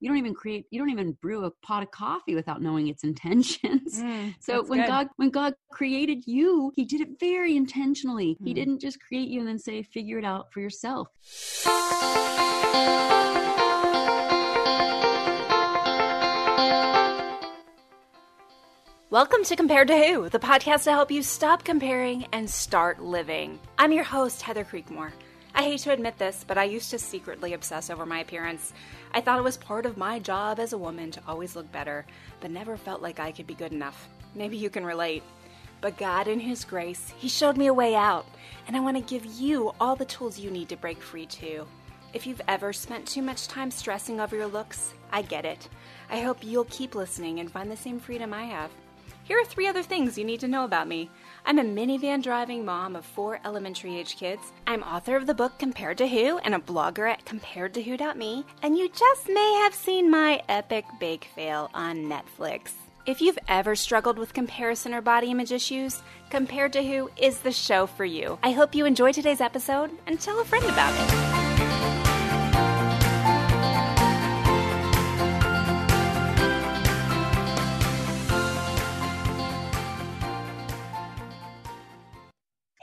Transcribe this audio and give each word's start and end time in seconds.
you 0.00 0.08
don't 0.08 0.18
even 0.18 0.34
create 0.34 0.66
you 0.70 0.78
don't 0.78 0.90
even 0.90 1.12
brew 1.22 1.44
a 1.44 1.50
pot 1.62 1.82
of 1.82 1.90
coffee 1.90 2.34
without 2.34 2.60
knowing 2.60 2.88
its 2.88 3.02
intentions 3.04 4.02
Mm, 4.06 4.34
so 4.40 4.62
when 4.64 4.80
good. 4.80 4.86
god 4.88 5.08
when 5.16 5.30
god 5.30 5.54
created 5.70 6.24
you 6.26 6.70
he 6.76 6.84
did 6.84 7.00
it 7.00 7.18
very 7.18 7.56
intentionally 7.56 8.36
he 8.44 8.52
Mm. 8.52 8.54
didn't 8.54 8.80
just 8.80 9.00
create 9.00 9.28
you 9.28 9.38
and 9.40 9.48
then 9.48 9.58
say 9.58 9.82
figure 9.82 10.18
it 10.18 10.24
out 10.24 10.52
for 10.52 10.60
yourself 10.60 11.08
Welcome 19.10 19.44
to 19.44 19.56
Compared 19.56 19.88
to 19.88 19.96
Who, 19.96 20.28
the 20.28 20.38
podcast 20.38 20.84
to 20.84 20.90
help 20.90 21.10
you 21.10 21.22
stop 21.22 21.64
comparing 21.64 22.26
and 22.32 22.48
start 22.50 23.00
living. 23.02 23.58
I'm 23.78 23.92
your 23.92 24.04
host, 24.04 24.42
Heather 24.42 24.64
Creekmore. 24.64 25.12
I 25.58 25.62
hate 25.62 25.80
to 25.80 25.90
admit 25.90 26.18
this, 26.18 26.44
but 26.46 26.58
I 26.58 26.64
used 26.64 26.90
to 26.90 26.98
secretly 26.98 27.54
obsess 27.54 27.88
over 27.88 28.04
my 28.04 28.18
appearance. 28.18 28.74
I 29.14 29.22
thought 29.22 29.38
it 29.38 29.42
was 29.42 29.56
part 29.56 29.86
of 29.86 29.96
my 29.96 30.18
job 30.18 30.60
as 30.60 30.74
a 30.74 30.78
woman 30.78 31.10
to 31.12 31.22
always 31.26 31.56
look 31.56 31.72
better, 31.72 32.04
but 32.40 32.50
never 32.50 32.76
felt 32.76 33.00
like 33.00 33.18
I 33.18 33.32
could 33.32 33.46
be 33.46 33.54
good 33.54 33.72
enough. 33.72 34.06
Maybe 34.34 34.58
you 34.58 34.68
can 34.68 34.84
relate. 34.84 35.22
But 35.80 35.96
God, 35.96 36.28
in 36.28 36.40
His 36.40 36.62
grace, 36.66 37.10
He 37.16 37.30
showed 37.30 37.56
me 37.56 37.68
a 37.68 37.74
way 37.74 37.94
out, 37.94 38.26
and 38.66 38.76
I 38.76 38.80
want 38.80 38.98
to 38.98 39.02
give 39.18 39.24
you 39.24 39.72
all 39.80 39.96
the 39.96 40.04
tools 40.04 40.38
you 40.38 40.50
need 40.50 40.68
to 40.68 40.76
break 40.76 41.00
free 41.00 41.24
too. 41.24 41.66
If 42.12 42.26
you've 42.26 42.42
ever 42.48 42.74
spent 42.74 43.08
too 43.08 43.22
much 43.22 43.48
time 43.48 43.70
stressing 43.70 44.20
over 44.20 44.36
your 44.36 44.48
looks, 44.48 44.92
I 45.10 45.22
get 45.22 45.46
it. 45.46 45.70
I 46.10 46.20
hope 46.20 46.44
you'll 46.44 46.64
keep 46.64 46.94
listening 46.94 47.40
and 47.40 47.50
find 47.50 47.70
the 47.70 47.78
same 47.78 47.98
freedom 47.98 48.34
I 48.34 48.44
have. 48.44 48.70
Here 49.24 49.40
are 49.40 49.44
three 49.44 49.66
other 49.68 49.82
things 49.82 50.18
you 50.18 50.24
need 50.24 50.40
to 50.40 50.48
know 50.48 50.64
about 50.64 50.86
me. 50.86 51.10
I'm 51.48 51.60
a 51.60 51.62
minivan 51.62 52.24
driving 52.24 52.64
mom 52.64 52.96
of 52.96 53.04
four 53.04 53.38
elementary 53.44 53.96
age 53.96 54.16
kids. 54.16 54.42
I'm 54.66 54.82
author 54.82 55.14
of 55.14 55.28
the 55.28 55.34
book 55.34 55.52
Compared 55.60 55.96
to 55.98 56.08
Who 56.08 56.38
and 56.38 56.56
a 56.56 56.58
blogger 56.58 57.08
at 57.08 57.24
comparedtowho.me. 57.24 58.44
And 58.64 58.76
you 58.76 58.88
just 58.88 59.28
may 59.28 59.60
have 59.62 59.72
seen 59.72 60.10
my 60.10 60.42
epic 60.48 60.84
bake 60.98 61.28
fail 61.36 61.70
on 61.72 62.06
Netflix. 62.06 62.72
If 63.06 63.20
you've 63.20 63.38
ever 63.46 63.76
struggled 63.76 64.18
with 64.18 64.34
comparison 64.34 64.92
or 64.92 65.00
body 65.00 65.30
image 65.30 65.52
issues, 65.52 66.02
Compared 66.30 66.72
to 66.72 66.82
Who 66.82 67.10
is 67.16 67.38
the 67.38 67.52
show 67.52 67.86
for 67.86 68.04
you. 68.04 68.40
I 68.42 68.50
hope 68.50 68.74
you 68.74 68.84
enjoy 68.84 69.12
today's 69.12 69.40
episode 69.40 69.92
and 70.08 70.20
tell 70.20 70.40
a 70.40 70.44
friend 70.44 70.64
about 70.64 70.92
it. 70.98 71.35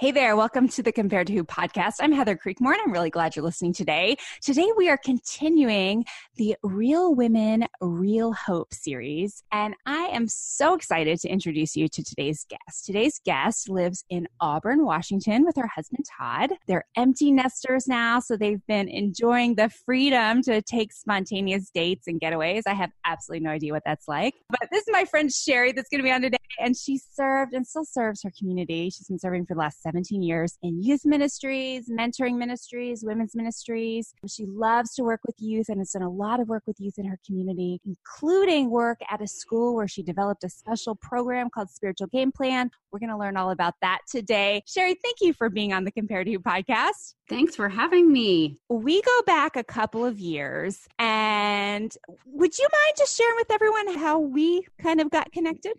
Hey 0.04 0.12
there, 0.12 0.36
welcome 0.36 0.68
to 0.68 0.84
the 0.84 0.92
Compared 0.92 1.28
to 1.28 1.34
Who 1.34 1.46
podcast. 1.46 1.94
I'm 2.02 2.12
Heather 2.12 2.36
Creekmore 2.36 2.74
and 2.74 2.82
I'm 2.86 2.92
really 2.92 3.10
glad 3.10 3.38
you're 3.38 3.46
listening 3.46 3.72
today. 3.72 4.18
Today 4.42 4.68
we 4.76 4.90
are 4.90 4.98
continuing 4.98 6.04
the 6.36 6.58
Real 6.62 7.16
Women, 7.16 7.68
Real 7.80 8.34
Hope 8.34 8.74
series, 8.74 9.44
and 9.54 9.76
I 9.86 10.08
am 10.08 10.28
so 10.28 10.74
excited 10.74 11.22
to 11.22 11.30
introduce 11.30 11.78
you 11.78 11.88
to 11.88 12.04
today's 12.04 12.46
guest. 12.50 12.86
Today's 12.86 13.22
guest 13.24 13.70
lives 13.70 14.04
in 14.10 14.28
Auburn, 14.42 14.84
Washington 14.84 15.46
with 15.46 15.56
her 15.56 15.70
husband 15.74 16.04
Todd. 16.20 16.52
They're 16.68 16.84
empty 16.98 17.32
nesters 17.32 17.88
now, 17.88 18.20
so 18.20 18.36
they've 18.36 18.66
been 18.68 18.90
enjoying 18.90 19.56
the 19.56 19.70
freedom 19.70 20.42
to 20.42 20.62
take 20.62 20.92
spontaneous 20.92 21.70
dates 21.74 22.08
and 22.08 22.20
getaways. 22.20 22.64
I 22.68 22.74
have 22.74 22.92
absolutely 23.06 23.46
no 23.46 23.52
idea 23.52 23.72
what 23.72 23.84
that's 23.86 24.10
like. 24.10 24.34
But 24.50 24.68
this 24.70 24.82
is 24.82 24.90
my 24.92 25.06
friend 25.06 25.32
Sherry 25.32 25.72
that's 25.72 25.88
going 25.88 26.00
to 26.00 26.04
be 26.04 26.12
on 26.12 26.24
today, 26.24 26.36
and 26.60 26.76
she 26.76 26.98
served 26.98 27.54
and 27.54 27.66
still 27.66 27.86
serves 27.86 28.22
her 28.24 28.32
community. 28.38 28.90
She's 28.90 29.08
been 29.08 29.18
serving 29.18 29.46
for 29.46 29.54
the 29.54 29.62
last 29.62 29.82
17 29.94 30.24
years 30.24 30.58
in 30.64 30.82
youth 30.82 31.06
ministries, 31.06 31.88
mentoring 31.88 32.36
ministries, 32.36 33.04
women's 33.06 33.36
ministries. 33.36 34.16
She 34.28 34.46
loves 34.48 34.96
to 34.96 35.04
work 35.04 35.20
with 35.24 35.36
youth 35.38 35.70
and 35.70 35.78
has 35.78 35.92
done 35.92 36.02
a 36.02 36.10
lot 36.10 36.40
of 36.40 36.48
work 36.48 36.64
with 36.66 36.80
youth 36.80 36.98
in 36.98 37.06
her 37.06 37.20
community, 37.24 37.80
including 37.86 38.72
work 38.72 39.00
at 39.12 39.22
a 39.22 39.28
school 39.28 39.76
where 39.76 39.88
she 39.88 40.02
developed 40.02 40.44
a 40.44 40.50
special 40.50 40.96
program 40.96 41.52
called 41.54 41.70
Spiritual 41.70 42.08
Game 42.08 42.32
Plan. 42.32 42.72
We're 42.92 43.00
going 43.00 43.12
to 43.12 43.18
learn 43.18 43.38
all 43.38 43.52
about 43.52 43.76
that 43.82 44.00
today. 44.10 44.64
Sherry, 44.66 44.96
thank 45.04 45.18
you 45.22 45.32
for 45.32 45.50
being 45.50 45.74
on 45.74 45.84
the 45.84 45.92
Compared 45.92 46.26
to 46.26 46.34
Who 46.34 46.40
podcast. 46.40 47.14
thanks 47.30 47.56
for 47.56 47.70
having 47.70 48.12
me 48.12 48.58
We 48.70 49.02
go 49.04 49.22
back 49.28 49.56
a 49.56 49.64
couple 49.64 50.04
of 50.06 50.20
years, 50.20 50.88
and 50.98 51.96
would 52.26 52.58
you 52.58 52.68
mind 52.72 52.98
just 52.98 53.16
sharing 53.16 53.36
with 53.36 53.52
everyone 53.52 53.96
how 54.00 54.18
we 54.20 54.66
kind 54.82 55.00
of 55.00 55.12
got 55.12 55.32
connected? 55.32 55.74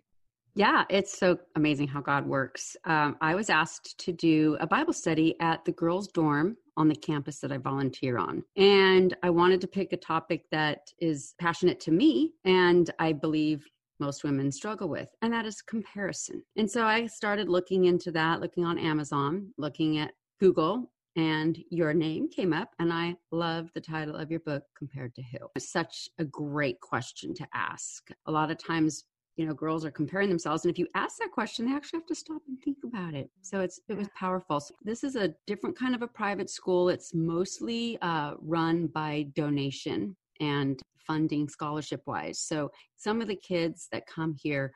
Yeah, 0.57 0.85
it's 0.89 1.17
so 1.17 1.37
amazing 1.57 1.89
how 1.89 1.99
God 1.99 2.25
works. 2.25 2.77
Um, 2.85 3.17
I 3.19 3.35
was 3.35 3.49
asked 3.49 3.97
to 3.99 4.13
do 4.13 4.55
a 4.61 4.67
Bible 4.67 4.93
study 4.93 5.35
at 5.41 5.65
the 5.65 5.73
girls' 5.73 6.07
dorm 6.07 6.55
on 6.77 6.87
the 6.87 6.95
campus 6.95 7.39
that 7.39 7.51
I 7.51 7.57
volunteer 7.57 8.17
on. 8.17 8.41
And 8.55 9.15
I 9.21 9.31
wanted 9.31 9.59
to 9.61 9.67
pick 9.67 9.91
a 9.91 9.97
topic 9.97 10.45
that 10.51 10.93
is 10.99 11.35
passionate 11.39 11.81
to 11.81 11.91
me 11.91 12.33
and 12.45 12.89
I 12.99 13.11
believe 13.11 13.67
most 13.99 14.23
women 14.23 14.51
struggle 14.51 14.89
with, 14.89 15.09
and 15.21 15.31
that 15.33 15.45
is 15.45 15.61
comparison. 15.61 16.43
And 16.57 16.69
so 16.69 16.85
I 16.85 17.07
started 17.07 17.47
looking 17.47 17.85
into 17.85 18.11
that, 18.11 18.41
looking 18.41 18.65
on 18.65 18.77
Amazon, 18.77 19.53
looking 19.57 19.99
at 19.99 20.13
Google, 20.39 20.89
and 21.17 21.57
your 21.69 21.93
name 21.93 22.27
came 22.27 22.51
up 22.51 22.71
and 22.79 22.91
i 22.91 23.15
love 23.31 23.69
the 23.73 23.79
title 23.79 24.15
of 24.15 24.29
your 24.29 24.41
book 24.41 24.63
compared 24.77 25.15
to 25.15 25.21
who 25.21 25.37
it's 25.55 25.71
such 25.71 26.09
a 26.19 26.25
great 26.25 26.79
question 26.81 27.33
to 27.33 27.47
ask 27.53 28.09
a 28.25 28.31
lot 28.31 28.51
of 28.51 28.57
times 28.57 29.05
you 29.35 29.45
know 29.45 29.53
girls 29.53 29.85
are 29.85 29.91
comparing 29.91 30.29
themselves 30.29 30.63
and 30.63 30.71
if 30.71 30.79
you 30.79 30.87
ask 30.95 31.17
that 31.17 31.31
question 31.31 31.65
they 31.65 31.75
actually 31.75 31.99
have 31.99 32.07
to 32.07 32.15
stop 32.15 32.41
and 32.47 32.59
think 32.61 32.77
about 32.83 33.13
it. 33.13 33.29
So 33.41 33.59
it's 33.59 33.79
it 33.89 33.97
was 33.97 34.07
powerful. 34.15 34.59
So 34.59 34.73
this 34.83 35.03
is 35.03 35.15
a 35.15 35.33
different 35.45 35.77
kind 35.77 35.95
of 35.95 36.01
a 36.01 36.07
private 36.07 36.49
school. 36.49 36.89
It's 36.89 37.13
mostly 37.13 37.97
uh, 38.01 38.33
run 38.39 38.87
by 38.87 39.27
donation 39.35 40.15
and 40.39 40.81
funding 40.97 41.47
scholarship 41.47 42.01
wise 42.07 42.39
so 42.39 42.71
some 42.97 43.21
of 43.21 43.27
the 43.27 43.35
kids 43.35 43.87
that 43.91 44.07
come 44.07 44.33
here 44.33 44.73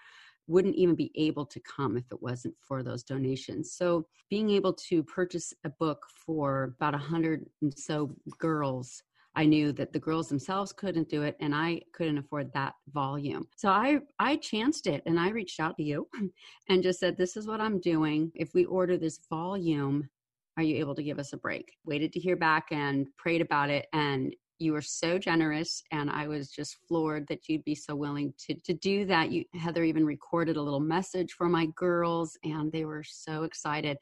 wouldn't 0.50 0.75
even 0.75 0.96
be 0.96 1.12
able 1.16 1.46
to 1.46 1.59
come 1.62 1.96
if 1.96 2.12
it 2.12 2.22
wasn't 2.22 2.56
for 2.59 2.81
those 2.81 3.03
donations. 3.03 3.72
So 3.74 4.08
being 4.30 4.50
able 4.50 4.74
to 4.90 5.03
purchase 5.03 5.53
a 5.64 5.69
book 5.69 6.03
for 6.25 6.74
about 6.75 6.96
a 6.96 6.98
hundred 6.98 7.46
and 7.62 7.72
so 7.78 8.09
girls, 8.40 9.03
I 9.36 9.46
knew 9.46 9.72
that 9.74 9.94
the 9.94 10.00
girls 10.00 10.28
themselves 10.28 10.74
couldn't 10.74 11.10
do 11.10 11.24
it 11.24 11.38
and 11.40 11.54
I 11.56 11.82
couldn't 11.94 12.18
afford 12.18 12.52
that 12.54 12.74
volume. 12.92 13.48
So 13.56 13.70
I 13.70 14.00
I 14.20 14.38
chanced 14.38 14.88
it 14.88 15.04
and 15.06 15.20
I 15.20 15.30
reached 15.30 15.60
out 15.60 15.78
to 15.78 15.84
you 15.84 16.08
and 16.70 16.84
just 16.84 17.00
said 17.00 17.18
this 17.18 17.38
is 17.38 17.48
what 17.48 17.62
I'm 17.62 17.80
doing. 17.80 18.32
If 18.36 18.54
we 18.54 18.66
order 18.66 18.98
this 18.98 19.20
volume, 19.30 20.10
are 20.58 20.64
you 20.64 20.78
able 20.78 20.96
to 20.96 21.04
give 21.04 21.20
us 21.20 21.34
a 21.34 21.38
break? 21.38 21.72
Waited 21.86 22.12
to 22.14 22.20
hear 22.20 22.36
back 22.36 22.68
and 22.72 23.08
prayed 23.18 23.42
about 23.42 23.70
it 23.70 23.88
and 23.94 24.36
you 24.60 24.74
were 24.74 24.82
so 24.82 25.18
generous 25.18 25.82
and 25.92 26.10
i 26.10 26.28
was 26.28 26.50
just 26.50 26.78
floored 26.88 27.26
that 27.28 27.48
you'd 27.48 27.64
be 27.64 27.74
so 27.74 27.96
willing 27.96 28.34
to, 28.38 28.54
to 28.54 28.74
do 28.74 29.06
that 29.06 29.32
you 29.32 29.44
heather 29.56 29.84
even 29.84 30.06
recorded 30.06 30.58
a 30.58 30.62
little 30.62 30.82
message 30.82 31.32
for 31.32 31.48
my 31.48 31.66
girls 31.76 32.38
and 32.44 32.72
they 32.72 32.86
were 32.86 33.04
so 33.04 33.44
excited 33.44 33.98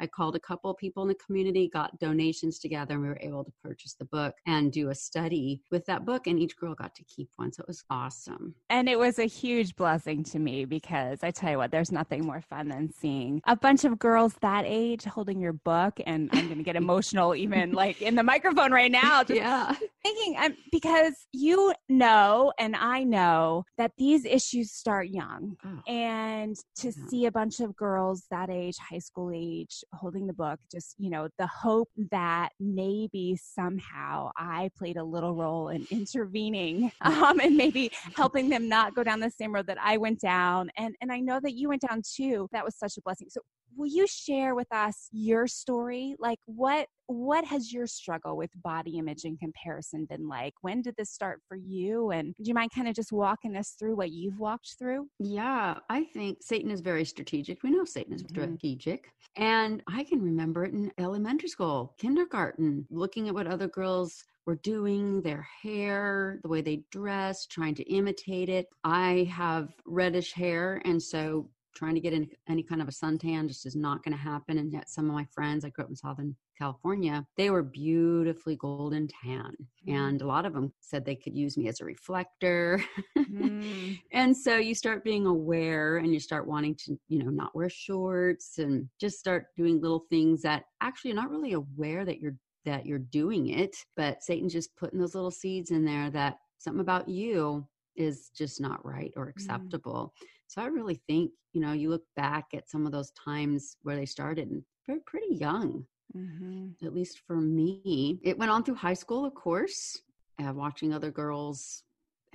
I 0.00 0.06
called 0.06 0.34
a 0.34 0.40
couple 0.40 0.72
people 0.74 1.02
in 1.02 1.08
the 1.08 1.14
community, 1.16 1.68
got 1.72 1.98
donations 1.98 2.58
together, 2.58 2.94
and 2.94 3.02
we 3.02 3.08
were 3.08 3.18
able 3.20 3.44
to 3.44 3.52
purchase 3.62 3.94
the 3.94 4.06
book 4.06 4.34
and 4.46 4.72
do 4.72 4.88
a 4.88 4.94
study 4.94 5.60
with 5.70 5.84
that 5.86 6.04
book. 6.06 6.26
And 6.26 6.38
each 6.40 6.56
girl 6.56 6.74
got 6.74 6.94
to 6.94 7.04
keep 7.04 7.28
one. 7.36 7.52
So 7.52 7.60
it 7.62 7.68
was 7.68 7.84
awesome. 7.90 8.54
And 8.70 8.88
it 8.88 8.98
was 8.98 9.18
a 9.18 9.26
huge 9.26 9.76
blessing 9.76 10.24
to 10.24 10.38
me 10.38 10.64
because 10.64 11.22
I 11.22 11.30
tell 11.30 11.50
you 11.50 11.58
what, 11.58 11.70
there's 11.70 11.92
nothing 11.92 12.24
more 12.24 12.40
fun 12.40 12.68
than 12.68 12.90
seeing 12.92 13.42
a 13.46 13.56
bunch 13.56 13.84
of 13.84 13.98
girls 13.98 14.34
that 14.40 14.64
age 14.66 15.04
holding 15.04 15.40
your 15.40 15.52
book. 15.52 16.00
And 16.06 16.30
I'm 16.32 16.46
going 16.46 16.58
to 16.58 16.64
get 16.64 16.76
emotional 16.84 17.34
even 17.34 17.72
like 17.72 18.00
in 18.00 18.14
the 18.14 18.22
microphone 18.22 18.72
right 18.72 18.90
now. 18.90 19.22
Just 19.22 19.40
yeah. 19.40 19.74
thinking 20.02 20.36
um, 20.38 20.56
because 20.72 21.14
you 21.32 21.74
know, 21.88 22.52
and 22.58 22.74
I 22.74 23.04
know 23.04 23.64
that 23.76 23.92
these 23.98 24.24
issues 24.24 24.72
start 24.72 25.08
young. 25.08 25.56
Oh, 25.64 25.82
And 25.86 26.56
to 26.76 26.88
Yeah. 26.88 27.06
see 27.08 27.26
a 27.26 27.30
bunch 27.32 27.60
of 27.60 27.76
girls 27.76 28.24
that 28.30 28.50
age, 28.50 28.76
high 28.78 28.98
school 28.98 29.30
age, 29.34 29.84
holding 29.92 30.26
the 30.26 30.32
book, 30.32 30.58
just, 30.70 30.94
you 30.98 31.10
know, 31.10 31.28
the 31.38 31.46
hope 31.46 31.88
that 32.10 32.50
maybe 32.58 33.38
somehow 33.40 34.30
I 34.36 34.70
played 34.76 34.96
a 34.96 35.04
little 35.04 35.34
role 35.34 35.68
in 35.68 35.86
intervening 35.90 36.92
um, 37.00 37.40
and 37.40 37.56
maybe 37.56 37.90
helping 38.16 38.48
them 38.48 38.68
not 38.68 38.94
go 38.94 39.02
down 39.02 39.20
the 39.20 39.30
same 39.30 39.54
road 39.54 39.66
that 39.66 39.78
I 39.80 39.96
went 39.96 40.20
down. 40.20 40.70
And, 40.76 40.94
and 41.00 41.12
I 41.12 41.20
know 41.20 41.40
that 41.40 41.54
you 41.54 41.68
went 41.68 41.82
down 41.82 42.02
too. 42.02 42.48
That 42.52 42.64
was 42.64 42.76
such 42.76 42.96
a 42.96 43.02
blessing. 43.02 43.28
So 43.30 43.40
will 43.80 43.88
you 43.88 44.06
share 44.06 44.54
with 44.54 44.72
us 44.72 45.08
your 45.12 45.46
story? 45.48 46.14
Like 46.20 46.38
what 46.46 46.88
what 47.06 47.44
has 47.46 47.72
your 47.72 47.86
struggle 47.88 48.36
with 48.36 48.50
body 48.54 48.98
image 48.98 49.24
and 49.24 49.38
comparison 49.38 50.06
been 50.06 50.28
like? 50.28 50.54
When 50.62 50.82
did 50.82 50.96
this 50.96 51.10
start 51.10 51.40
for 51.48 51.56
you? 51.56 52.10
And 52.10 52.34
do 52.40 52.48
you 52.48 52.54
mind 52.54 52.70
kind 52.74 52.88
of 52.88 52.94
just 52.94 53.12
walking 53.12 53.56
us 53.56 53.72
through 53.72 53.96
what 53.96 54.12
you've 54.12 54.38
walked 54.38 54.76
through? 54.78 55.08
Yeah, 55.18 55.80
I 55.90 56.04
think 56.04 56.42
Satan 56.42 56.70
is 56.70 56.80
very 56.80 57.04
strategic. 57.04 57.62
We 57.62 57.70
know 57.70 57.84
Satan 57.84 58.14
is 58.14 58.22
Mhm. 58.22 58.28
strategic. 58.28 59.12
And 59.36 59.82
I 59.86 60.04
can 60.04 60.22
remember 60.22 60.64
it 60.64 60.72
in 60.72 60.92
elementary 60.96 61.48
school, 61.50 61.94
kindergarten, 61.98 62.86
looking 62.90 63.28
at 63.28 63.34
what 63.34 63.46
other 63.46 63.68
girls 63.68 64.24
were 64.46 64.56
doing, 64.56 65.20
their 65.20 65.42
hair, 65.42 66.40
the 66.42 66.48
way 66.48 66.62
they 66.62 66.84
dressed, 66.90 67.50
trying 67.50 67.74
to 67.76 67.82
imitate 67.84 68.48
it. 68.48 68.66
I 68.82 69.28
have 69.30 69.74
reddish 69.84 70.32
hair. 70.32 70.80
And 70.86 71.02
so 71.02 71.50
trying 71.74 71.94
to 71.94 72.00
get 72.00 72.12
in 72.12 72.28
any 72.48 72.62
kind 72.62 72.82
of 72.82 72.88
a 72.88 72.92
suntan 72.92 73.48
just 73.48 73.66
is 73.66 73.76
not 73.76 74.02
going 74.02 74.16
to 74.16 74.22
happen. 74.22 74.58
And 74.58 74.72
yet, 74.72 74.88
some 74.88 75.08
of 75.08 75.14
my 75.14 75.26
friends, 75.32 75.64
I 75.64 75.70
grew 75.70 75.84
up 75.84 75.90
in 75.90 75.96
Southern 75.96 76.36
California, 76.60 77.26
they 77.36 77.50
were 77.50 77.62
beautifully 77.62 78.56
golden 78.56 79.08
tan. 79.08 79.56
Mm-hmm. 79.86 79.94
And 79.94 80.22
a 80.22 80.26
lot 80.26 80.44
of 80.44 80.52
them 80.52 80.72
said 80.80 81.04
they 81.04 81.16
could 81.16 81.34
use 81.34 81.56
me 81.56 81.68
as 81.68 81.80
a 81.80 81.84
reflector. 81.84 82.84
Mm. 83.18 83.98
and 84.12 84.36
so 84.36 84.56
you 84.56 84.74
start 84.74 85.04
being 85.04 85.26
aware 85.26 85.98
and 85.98 86.12
you 86.12 86.20
start 86.20 86.46
wanting 86.46 86.74
to, 86.76 86.98
you 87.08 87.22
know, 87.22 87.30
not 87.30 87.54
wear 87.54 87.70
shorts 87.70 88.58
and 88.58 88.88
just 89.00 89.18
start 89.18 89.46
doing 89.56 89.80
little 89.80 90.04
things 90.10 90.42
that 90.42 90.64
actually 90.80 91.10
you're 91.10 91.20
not 91.20 91.30
really 91.30 91.52
aware 91.52 92.04
that 92.04 92.20
you're 92.20 92.36
that 92.66 92.84
you're 92.84 92.98
doing 92.98 93.48
it, 93.48 93.74
but 93.96 94.22
Satan's 94.22 94.52
just 94.52 94.76
putting 94.76 94.98
those 94.98 95.14
little 95.14 95.30
seeds 95.30 95.70
in 95.70 95.82
there 95.82 96.10
that 96.10 96.36
something 96.58 96.82
about 96.82 97.08
you 97.08 97.66
is 97.96 98.30
just 98.36 98.60
not 98.60 98.84
right 98.84 99.12
or 99.16 99.26
mm. 99.26 99.30
acceptable. 99.30 100.12
Mm. 100.22 100.26
So 100.50 100.60
I 100.60 100.66
really 100.66 101.00
think, 101.06 101.30
you 101.52 101.60
know, 101.60 101.72
you 101.72 101.90
look 101.90 102.02
back 102.16 102.46
at 102.54 102.68
some 102.68 102.84
of 102.84 102.90
those 102.90 103.12
times 103.12 103.76
where 103.84 103.94
they 103.94 104.04
started 104.04 104.50
and 104.50 104.64
they're 104.84 104.98
pretty 105.06 105.36
young. 105.36 105.86
Mm-hmm. 106.16 106.84
At 106.84 106.92
least 106.92 107.20
for 107.24 107.36
me, 107.36 108.18
it 108.24 108.36
went 108.36 108.50
on 108.50 108.64
through 108.64 108.74
high 108.74 108.94
school, 108.94 109.24
of 109.24 109.32
course, 109.32 110.02
uh, 110.42 110.52
watching 110.52 110.92
other 110.92 111.12
girls 111.12 111.84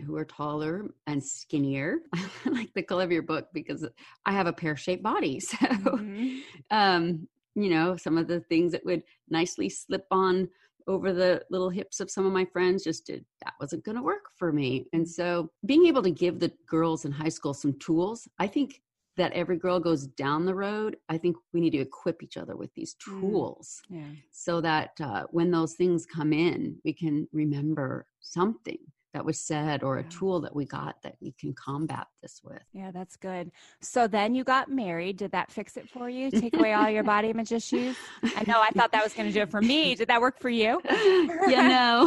who 0.05 0.15
are 0.15 0.23
taller 0.23 0.85
and 1.07 1.21
skinnier. 1.21 1.97
I 2.13 2.49
like 2.49 2.73
the 2.73 2.83
color 2.83 3.03
of 3.03 3.11
your 3.11 3.21
book 3.21 3.49
because 3.53 3.85
I 4.25 4.31
have 4.31 4.47
a 4.47 4.53
pear 4.53 4.77
shaped 4.77 5.03
body. 5.03 5.41
So, 5.49 5.57
mm-hmm. 5.57 6.37
um, 6.71 7.27
you 7.53 7.69
know, 7.69 7.97
some 7.97 8.17
of 8.17 8.29
the 8.29 8.39
things 8.39 8.71
that 8.71 8.85
would 8.85 9.03
nicely 9.29 9.67
slip 9.67 10.05
on 10.09 10.47
over 10.87 11.13
the 11.13 11.43
little 11.49 11.69
hips 11.69 11.99
of 11.99 12.11
some 12.11 12.25
of 12.25 12.33
my 12.33 12.45
friends 12.45 12.83
just 12.83 13.05
did 13.05 13.25
that 13.43 13.53
wasn't 13.59 13.83
going 13.83 13.97
to 13.97 14.03
work 14.03 14.25
for 14.37 14.51
me. 14.51 14.85
And 14.93 15.07
so 15.07 15.49
being 15.65 15.85
able 15.87 16.03
to 16.03 16.11
give 16.11 16.39
the 16.39 16.51
girls 16.67 17.05
in 17.05 17.11
high 17.11 17.29
school 17.29 17.53
some 17.53 17.73
tools, 17.79 18.27
I 18.39 18.47
think 18.47 18.81
that 19.17 19.31
every 19.33 19.57
girl 19.57 19.79
goes 19.79 20.07
down 20.07 20.45
the 20.45 20.55
road, 20.55 20.97
I 21.09 21.17
think 21.17 21.37
we 21.53 21.61
need 21.61 21.71
to 21.71 21.79
equip 21.79 22.21
each 22.21 22.37
other 22.37 22.55
with 22.55 22.73
these 22.75 22.95
mm. 22.95 23.21
tools 23.21 23.81
yeah. 23.89 24.03
so 24.31 24.61
that 24.61 24.91
uh, 25.01 25.23
when 25.31 25.51
those 25.51 25.73
things 25.73 26.05
come 26.05 26.33
in, 26.33 26.77
we 26.83 26.93
can 26.93 27.27
remember 27.31 28.05
something 28.19 28.79
that 29.15 29.23
was 29.23 29.39
said 29.39 29.81
or 29.81 29.97
a 29.97 30.03
tool 30.03 30.41
that 30.41 30.53
we 30.53 30.65
got 30.65 31.01
that 31.01 31.15
we 31.21 31.31
can 31.39 31.53
combat 31.53 32.05
this 32.21 32.41
with. 32.43 32.61
Yeah, 32.73 32.91
that's 32.91 33.15
good. 33.15 33.49
So 33.79 34.07
then 34.07 34.35
you 34.35 34.43
got 34.43 34.69
married. 34.69 35.15
Did 35.15 35.31
that 35.31 35.49
fix 35.49 35.77
it 35.77 35.89
for 35.89 36.09
you? 36.09 36.29
Take 36.29 36.53
away 36.53 36.73
all 36.73 36.89
your 36.89 37.03
body 37.15 37.29
image 37.29 37.53
issues? 37.53 37.95
I 38.21 38.43
know 38.45 38.61
I 38.61 38.71
thought 38.71 38.91
that 38.91 39.05
was 39.05 39.13
going 39.13 39.29
to 39.29 39.33
do 39.33 39.43
it 39.43 39.49
for 39.49 39.61
me. 39.61 39.95
Did 39.95 40.09
that 40.09 40.19
work 40.19 40.37
for 40.41 40.49
you? 40.49 40.81
yeah, 41.47 41.97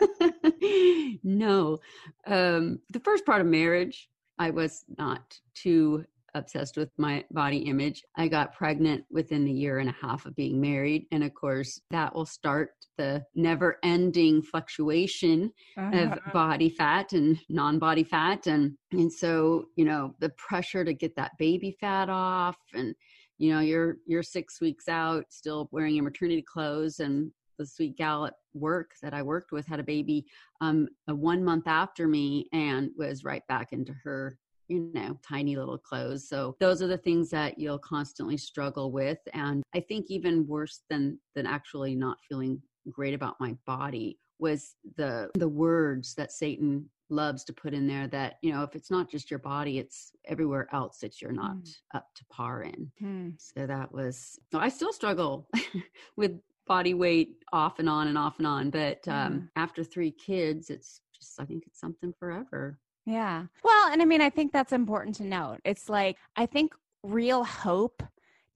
no. 0.00 1.18
no. 1.22 1.78
Um, 2.26 2.80
the 2.90 3.00
first 3.00 3.24
part 3.24 3.40
of 3.40 3.46
marriage, 3.46 4.10
I 4.36 4.50
was 4.50 4.84
not 4.98 5.38
too 5.54 6.04
obsessed 6.34 6.76
with 6.76 6.90
my 6.98 7.24
body 7.30 7.58
image. 7.58 8.02
I 8.16 8.28
got 8.28 8.54
pregnant 8.54 9.04
within 9.10 9.44
the 9.44 9.52
year 9.52 9.78
and 9.78 9.88
a 9.88 9.96
half 10.00 10.26
of 10.26 10.34
being 10.34 10.60
married. 10.60 11.06
And 11.12 11.24
of 11.24 11.32
course, 11.34 11.80
that 11.90 12.14
will 12.14 12.26
start 12.26 12.70
the 12.98 13.24
never 13.34 13.78
ending 13.82 14.42
fluctuation 14.42 15.52
uh-huh. 15.76 15.96
of 15.96 16.32
body 16.32 16.68
fat 16.68 17.12
and 17.12 17.38
non 17.48 17.78
body 17.78 18.04
fat. 18.04 18.46
And, 18.46 18.76
and 18.92 19.12
so, 19.12 19.66
you 19.76 19.84
know, 19.84 20.14
the 20.20 20.30
pressure 20.30 20.84
to 20.84 20.92
get 20.92 21.16
that 21.16 21.32
baby 21.38 21.76
fat 21.80 22.08
off 22.08 22.56
and, 22.74 22.94
you 23.38 23.52
know, 23.52 23.60
you're, 23.60 23.96
you're 24.06 24.22
six 24.22 24.60
weeks 24.60 24.88
out 24.88 25.24
still 25.28 25.68
wearing 25.72 25.94
your 25.94 26.04
maternity 26.04 26.42
clothes 26.42 27.00
and 27.00 27.32
the 27.58 27.66
sweet 27.66 27.96
gal 27.96 28.26
at 28.26 28.34
work 28.52 28.92
that 29.02 29.14
I 29.14 29.22
worked 29.22 29.52
with 29.52 29.66
had 29.66 29.80
a 29.80 29.84
baby 29.84 30.26
um, 30.60 30.88
a 31.08 31.14
one 31.14 31.44
month 31.44 31.66
after 31.66 32.08
me 32.08 32.48
and 32.52 32.90
was 32.96 33.24
right 33.24 33.46
back 33.48 33.72
into 33.72 33.92
her 34.04 34.38
you 34.68 34.90
know 34.94 35.18
tiny 35.26 35.56
little 35.56 35.78
clothes. 35.78 36.28
So 36.28 36.56
those 36.60 36.82
are 36.82 36.86
the 36.86 36.98
things 36.98 37.30
that 37.30 37.58
you'll 37.58 37.78
constantly 37.78 38.36
struggle 38.36 38.90
with. 38.90 39.18
And 39.32 39.62
i 39.74 39.80
think 39.80 40.06
even 40.08 40.46
worse 40.46 40.82
than 40.88 41.18
than 41.34 41.46
actually 41.46 41.94
not 41.94 42.18
feeling 42.28 42.60
great 42.90 43.14
about 43.14 43.40
my 43.40 43.56
body 43.66 44.18
was 44.38 44.74
the 44.96 45.30
the 45.34 45.48
words 45.48 46.14
that 46.14 46.32
satan 46.32 46.88
loves 47.10 47.44
to 47.44 47.52
put 47.52 47.74
in 47.74 47.86
there 47.86 48.06
that 48.08 48.36
you 48.42 48.52
know 48.52 48.62
if 48.62 48.74
it's 48.74 48.90
not 48.90 49.10
just 49.10 49.30
your 49.30 49.38
body 49.38 49.78
it's 49.78 50.12
everywhere 50.26 50.68
else 50.72 50.98
that 50.98 51.20
you're 51.20 51.32
not 51.32 51.56
mm. 51.56 51.74
up 51.94 52.06
to 52.14 52.24
par 52.30 52.62
in. 52.62 52.90
Mm. 53.02 53.34
so 53.38 53.66
that 53.66 53.92
was 53.92 54.38
i 54.54 54.68
still 54.68 54.92
struggle 54.92 55.48
with 56.16 56.32
body 56.66 56.94
weight 56.94 57.36
off 57.52 57.78
and 57.78 57.90
on 57.90 58.08
and 58.08 58.16
off 58.16 58.38
and 58.38 58.46
on. 58.46 58.70
But 58.70 59.06
um, 59.06 59.50
after 59.54 59.84
three 59.84 60.10
kids 60.10 60.70
it's 60.70 61.02
just 61.14 61.38
i 61.40 61.44
think 61.44 61.64
it's 61.66 61.78
something 61.78 62.12
forever 62.18 62.78
yeah. 63.06 63.46
Well, 63.62 63.92
and 63.92 64.00
I 64.00 64.04
mean, 64.04 64.20
I 64.20 64.30
think 64.30 64.52
that's 64.52 64.72
important 64.72 65.16
to 65.16 65.24
note. 65.24 65.58
It's 65.64 65.88
like, 65.88 66.16
I 66.36 66.46
think 66.46 66.74
real 67.02 67.44
hope 67.44 68.02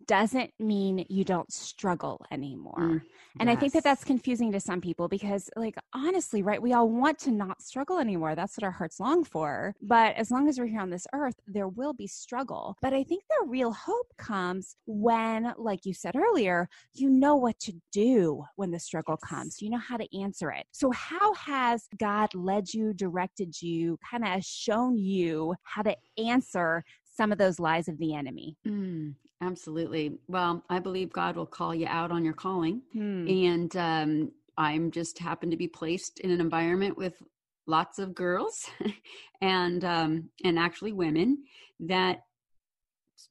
doesn't 0.09 0.53
mean 0.59 1.05
you 1.09 1.23
don't 1.23 1.53
struggle 1.53 2.25
anymore. 2.33 2.79
Mm, 2.79 3.03
and 3.39 3.49
yes. 3.49 3.57
I 3.57 3.61
think 3.61 3.73
that 3.75 3.85
that's 3.85 4.03
confusing 4.03 4.51
to 4.53 4.59
some 4.59 4.81
people 4.81 5.07
because, 5.07 5.49
like, 5.55 5.77
honestly, 5.93 6.43
right, 6.43 6.61
we 6.61 6.73
all 6.73 6.89
want 6.89 7.19
to 7.21 7.31
not 7.31 7.63
struggle 7.63 7.99
anymore. 7.99 8.35
That's 8.35 8.57
what 8.57 8.65
our 8.65 8.73
hearts 8.73 8.99
long 8.99 9.23
for. 9.23 9.75
But 9.83 10.17
as 10.17 10.31
long 10.31 10.49
as 10.49 10.59
we're 10.59 10.67
here 10.67 10.81
on 10.81 10.91
this 10.91 11.07
earth, 11.13 11.37
there 11.47 11.69
will 11.69 11.93
be 11.93 12.07
struggle. 12.07 12.75
But 12.83 12.95
I 12.95 13.05
think 13.05 13.23
the 13.29 13.47
real 13.47 13.71
hope 13.71 14.13
comes 14.17 14.75
when, 14.87 15.53
like 15.59 15.85
you 15.85 15.93
said 15.93 16.17
earlier, 16.17 16.69
you 16.95 17.11
know 17.11 17.37
what 17.37 17.61
to 17.61 17.75
do 17.93 18.43
when 18.57 18.71
the 18.71 18.81
struggle 18.81 19.19
comes, 19.19 19.61
you 19.61 19.71
know 19.71 19.79
how 19.79 19.99
to 19.99 20.19
answer 20.19 20.51
it. 20.51 20.65
So, 20.73 20.91
how 20.91 21.35
has 21.35 21.87
God 21.99 22.35
led 22.35 22.73
you, 22.73 22.95
directed 22.95 23.61
you, 23.61 23.99
kind 24.11 24.27
of 24.27 24.43
shown 24.43 24.97
you 24.97 25.55
how 25.63 25.83
to 25.83 25.95
answer 26.17 26.83
some 27.19 27.33
of 27.33 27.39
those 27.39 27.59
lies 27.59 27.89
of 27.89 27.99
the 27.99 28.15
enemy. 28.15 28.57
Mm, 28.67 29.15
absolutely. 29.41 30.19
Well, 30.29 30.65
I 30.69 30.79
believe 30.79 31.13
God 31.13 31.37
will 31.37 31.47
call 31.47 31.75
you 31.75 31.87
out 31.87 32.11
on 32.11 32.25
your 32.25 32.35
calling. 32.35 32.83
Hmm. 32.93 33.29
And 33.29 33.77
um, 33.77 34.33
I'm 34.57 34.91
just 34.91 35.19
happened 35.19 35.53
to 35.53 35.57
be 35.57 35.69
placed 35.69 36.21
in 36.21 36.31
an 36.31 36.41
environment 36.41 36.97
with 36.97 37.23
lots 37.67 37.99
of 37.99 38.15
girls 38.15 38.69
and 39.41 39.85
um, 39.85 40.31
and 40.45 40.59
actually 40.59 40.93
women 40.93 41.45
that 41.81 42.23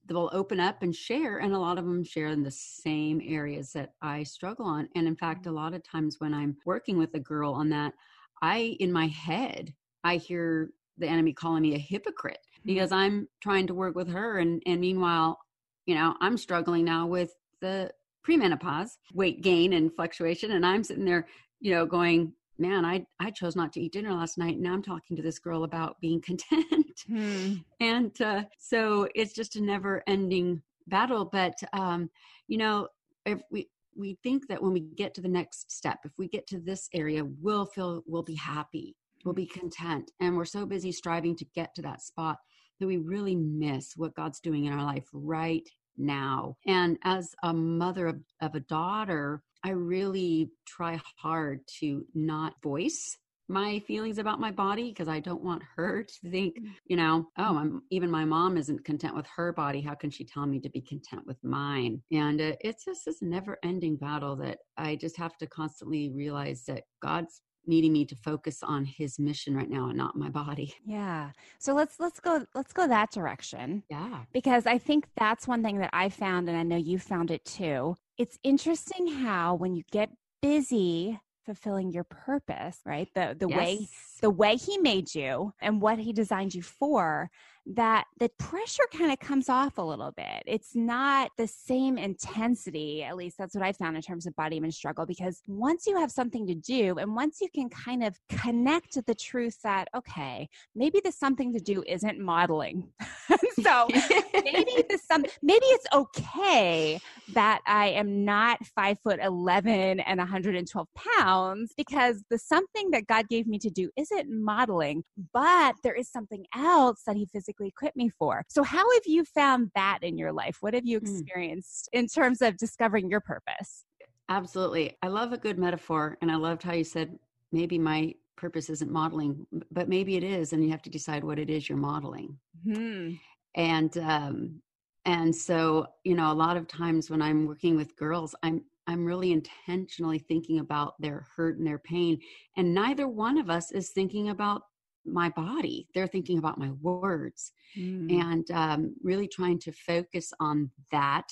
will 0.09 0.29
open 0.31 0.59
up 0.59 0.83
and 0.83 0.95
share 0.95 1.39
and 1.39 1.53
a 1.53 1.59
lot 1.59 1.77
of 1.77 1.85
them 1.85 2.03
share 2.03 2.27
in 2.27 2.43
the 2.43 2.51
same 2.51 3.21
areas 3.25 3.71
that 3.73 3.93
I 4.01 4.23
struggle 4.23 4.65
on 4.65 4.87
and 4.95 5.07
in 5.07 5.15
fact 5.15 5.47
a 5.47 5.51
lot 5.51 5.73
of 5.73 5.83
times 5.83 6.17
when 6.19 6.33
I'm 6.33 6.55
working 6.65 6.97
with 6.97 7.13
a 7.15 7.19
girl 7.19 7.53
on 7.53 7.69
that 7.69 7.93
I 8.41 8.77
in 8.79 8.91
my 8.91 9.07
head 9.07 9.73
I 10.03 10.17
hear 10.17 10.69
the 10.97 11.07
enemy 11.07 11.33
calling 11.33 11.63
me 11.63 11.75
a 11.75 11.79
hypocrite 11.79 12.39
because 12.65 12.91
I'm 12.91 13.27
trying 13.41 13.67
to 13.67 13.73
work 13.73 13.95
with 13.95 14.09
her 14.09 14.39
and 14.39 14.61
and 14.65 14.81
meanwhile, 14.81 15.39
you 15.87 15.95
know, 15.95 16.15
I'm 16.21 16.37
struggling 16.37 16.85
now 16.85 17.07
with 17.07 17.31
the 17.61 17.89
premenopause, 18.27 18.91
weight 19.13 19.41
gain 19.41 19.73
and 19.73 19.93
fluctuation 19.93 20.51
and 20.51 20.65
I'm 20.65 20.83
sitting 20.83 21.05
there, 21.05 21.27
you 21.59 21.71
know, 21.71 21.85
going, 21.85 22.33
man, 22.59 22.85
I 22.85 23.05
I 23.19 23.31
chose 23.31 23.55
not 23.55 23.73
to 23.73 23.81
eat 23.81 23.93
dinner 23.93 24.13
last 24.13 24.37
night. 24.37 24.55
And 24.55 24.63
now 24.63 24.73
I'm 24.73 24.83
talking 24.83 25.17
to 25.17 25.23
this 25.23 25.39
girl 25.39 25.63
about 25.63 25.99
being 25.99 26.21
content. 26.29 27.03
Hmm. 27.07 27.53
And 27.79 28.21
uh, 28.21 28.43
so 28.59 29.07
it's 29.15 29.33
just 29.33 29.55
a 29.55 29.61
never 29.61 30.03
ending 30.07 30.61
battle. 30.87 31.25
But 31.25 31.55
um, 31.73 32.09
you 32.47 32.59
know, 32.59 32.89
if 33.25 33.41
we 33.49 33.69
we 33.95 34.19
think 34.21 34.47
that 34.47 34.61
when 34.61 34.73
we 34.73 34.81
get 34.81 35.15
to 35.15 35.21
the 35.21 35.27
next 35.27 35.71
step, 35.71 35.99
if 36.03 36.11
we 36.19 36.27
get 36.27 36.45
to 36.47 36.59
this 36.59 36.87
area, 36.93 37.23
we'll 37.41 37.65
feel 37.65 38.03
we'll 38.05 38.23
be 38.23 38.35
happy 38.35 38.95
we'll 39.27 39.33
be 39.33 39.45
content. 39.45 40.11
And 40.19 40.35
we're 40.37 40.45
so 40.45 40.65
busy 40.65 40.91
striving 40.91 41.35
to 41.35 41.45
get 41.53 41.75
to 41.75 41.81
that 41.83 42.01
spot 42.01 42.37
that 42.79 42.87
we 42.87 42.97
really 42.97 43.35
miss 43.35 43.93
what 43.95 44.15
God's 44.15 44.39
doing 44.39 44.65
in 44.65 44.73
our 44.73 44.83
life 44.83 45.07
right 45.11 45.67
now. 45.97 46.55
And 46.65 46.97
as 47.03 47.33
a 47.43 47.53
mother 47.53 48.07
of, 48.07 48.19
of 48.41 48.55
a 48.55 48.61
daughter, 48.61 49.41
I 49.63 49.71
really 49.71 50.51
try 50.65 50.99
hard 51.17 51.61
to 51.79 52.05
not 52.13 52.53
voice 52.61 53.17
my 53.49 53.79
feelings 53.79 54.17
about 54.17 54.39
my 54.39 54.51
body 54.51 54.89
because 54.89 55.07
I 55.07 55.19
don't 55.19 55.43
want 55.43 55.63
her 55.75 56.03
to 56.03 56.31
think, 56.31 56.59
mm. 56.59 56.69
you 56.85 56.97
know, 56.97 57.27
oh, 57.37 57.57
I'm, 57.57 57.81
even 57.91 58.11
my 58.11 58.25
mom 58.25 58.57
isn't 58.57 58.83
content 58.83 59.15
with 59.15 59.25
her 59.35 59.53
body. 59.53 59.81
How 59.81 59.95
can 59.95 60.09
she 60.09 60.25
tell 60.25 60.45
me 60.45 60.59
to 60.59 60.69
be 60.69 60.81
content 60.81 61.25
with 61.25 61.41
mine? 61.43 62.01
And 62.11 62.41
uh, 62.41 62.53
it's 62.59 62.85
just 62.85 63.05
this 63.05 63.21
never 63.21 63.57
ending 63.63 63.95
battle 63.95 64.35
that 64.37 64.59
I 64.77 64.95
just 64.97 65.17
have 65.17 65.37
to 65.37 65.47
constantly 65.47 66.11
realize 66.13 66.63
that 66.67 66.83
God's 67.01 67.41
needing 67.67 67.93
me 67.93 68.05
to 68.05 68.15
focus 68.15 68.63
on 68.63 68.85
his 68.85 69.19
mission 69.19 69.55
right 69.55 69.69
now 69.69 69.89
and 69.89 69.97
not 69.97 70.15
my 70.15 70.29
body. 70.29 70.73
Yeah. 70.85 71.31
So 71.59 71.73
let's 71.73 71.99
let's 71.99 72.19
go 72.19 72.45
let's 72.55 72.73
go 72.73 72.87
that 72.87 73.11
direction. 73.11 73.83
Yeah. 73.89 74.23
Because 74.33 74.65
I 74.65 74.77
think 74.77 75.07
that's 75.17 75.47
one 75.47 75.63
thing 75.63 75.79
that 75.79 75.89
I 75.93 76.09
found 76.09 76.49
and 76.49 76.57
I 76.57 76.63
know 76.63 76.77
you 76.77 76.99
found 76.99 77.31
it 77.31 77.43
too. 77.45 77.95
It's 78.17 78.39
interesting 78.43 79.07
how 79.07 79.55
when 79.55 79.75
you 79.75 79.83
get 79.91 80.09
busy 80.41 81.19
fulfilling 81.45 81.91
your 81.91 82.03
purpose, 82.03 82.79
right? 82.85 83.07
The 83.15 83.35
the 83.39 83.47
yes. 83.47 83.57
way 83.57 83.87
the 84.19 84.29
way 84.29 84.55
he 84.55 84.77
made 84.77 85.13
you 85.13 85.53
and 85.61 85.81
what 85.81 85.99
he 85.99 86.13
designed 86.13 86.53
you 86.53 86.61
for, 86.61 87.29
that 87.75 88.05
the 88.19 88.29
pressure 88.39 88.87
kind 88.93 89.11
of 89.11 89.19
comes 89.19 89.49
off 89.49 89.77
a 89.77 89.81
little 89.81 90.11
bit. 90.15 90.43
It's 90.45 90.73
not 90.73 91.31
the 91.37 91.47
same 91.47 91.97
intensity, 91.97 93.03
at 93.03 93.17
least 93.17 93.37
that's 93.37 93.55
what 93.55 93.63
I 93.63 93.73
found 93.73 93.97
in 93.97 94.01
terms 94.01 94.25
of 94.25 94.35
body 94.35 94.57
image 94.57 94.75
struggle, 94.75 95.05
because 95.05 95.41
once 95.47 95.85
you 95.85 95.97
have 95.97 96.11
something 96.11 96.47
to 96.47 96.55
do 96.55 96.97
and 96.97 97.15
once 97.15 97.41
you 97.41 97.49
can 97.53 97.69
kind 97.69 98.03
of 98.03 98.17
connect 98.29 98.93
to 98.93 99.01
the 99.01 99.15
truth 99.15 99.57
that, 99.63 99.89
okay, 99.95 100.47
maybe 100.75 101.01
the 101.03 101.11
something 101.11 101.51
to 101.53 101.59
do 101.59 101.83
isn't 101.87 102.19
modeling. 102.19 102.87
so 103.61 103.87
maybe 104.33 104.83
the 104.89 104.99
some 105.05 105.25
maybe 105.41 105.65
it's 105.65 105.87
okay 105.93 106.99
that 107.33 107.61
I 107.65 107.87
am 107.89 108.23
not 108.23 108.65
five 108.65 108.97
foot 108.99 109.19
eleven 109.21 109.99
and 109.99 110.19
112 110.19 110.87
pounds 110.95 111.73
because 111.75 112.23
the 112.29 112.37
something 112.37 112.91
that 112.91 113.07
God 113.07 113.27
gave 113.27 113.47
me 113.47 113.59
to 113.59 113.69
do 113.69 113.89
isn't 114.11 114.29
modeling, 114.29 115.03
but 115.33 115.75
there 115.83 115.93
is 115.93 116.09
something 116.09 116.45
else 116.55 117.01
that 117.05 117.15
He 117.15 117.25
physically 117.25 117.67
equip 117.67 117.95
me 117.95 118.09
for. 118.09 118.43
So, 118.49 118.63
how 118.63 118.91
have 118.93 119.03
you 119.05 119.25
found 119.25 119.71
that 119.75 119.99
in 120.01 120.17
your 120.17 120.31
life? 120.31 120.57
What 120.61 120.73
have 120.73 120.85
you 120.85 120.99
hmm. 120.99 121.05
experienced 121.05 121.89
mm. 121.93 121.99
in 121.99 122.07
terms 122.07 122.41
of 122.41 122.57
discovering 122.57 123.09
your 123.09 123.21
purpose? 123.21 123.85
Absolutely. 124.29 124.97
I 125.01 125.07
love 125.07 125.33
a 125.33 125.37
good 125.37 125.57
metaphor. 125.57 126.17
And 126.21 126.31
I 126.31 126.35
loved 126.35 126.63
how 126.63 126.73
you 126.73 126.83
said, 126.83 127.17
maybe 127.51 127.77
my 127.77 128.13
purpose 128.35 128.69
isn't 128.69 128.91
modeling, 128.91 129.45
but 129.71 129.89
maybe 129.89 130.17
it 130.17 130.23
is. 130.23 130.53
And 130.53 130.63
you 130.63 130.69
have 130.71 130.81
to 130.83 130.89
decide 130.89 131.23
what 131.23 131.39
it 131.39 131.49
is 131.49 131.69
you're 131.69 131.77
modeling. 131.77 132.37
Mm. 132.65 133.19
And, 133.55 133.97
um, 133.99 134.61
and 135.05 135.33
so, 135.33 135.87
you 136.03 136.15
know, 136.15 136.31
a 136.31 136.33
lot 136.33 136.57
of 136.57 136.67
times 136.67 137.09
when 137.09 137.21
I'm 137.21 137.47
working 137.47 137.77
with 137.77 137.95
girls, 137.95 138.35
I'm 138.43 138.63
I'm 138.87 139.05
really 139.05 139.31
intentionally 139.31 140.19
thinking 140.19 140.59
about 140.59 140.93
their 140.99 141.27
hurt 141.35 141.57
and 141.57 141.67
their 141.67 141.79
pain. 141.79 142.19
And 142.55 142.73
neither 142.73 143.07
one 143.07 143.37
of 143.37 143.49
us 143.49 143.71
is 143.71 143.89
thinking 143.89 144.29
about 144.29 144.63
my 145.07 145.29
body 145.29 145.87
they're 145.93 146.07
thinking 146.07 146.37
about 146.37 146.57
my 146.57 146.71
words 146.81 147.53
mm. 147.77 148.11
and 148.11 148.51
um, 148.51 148.95
really 149.03 149.27
trying 149.27 149.57
to 149.59 149.71
focus 149.71 150.31
on 150.39 150.69
that 150.91 151.27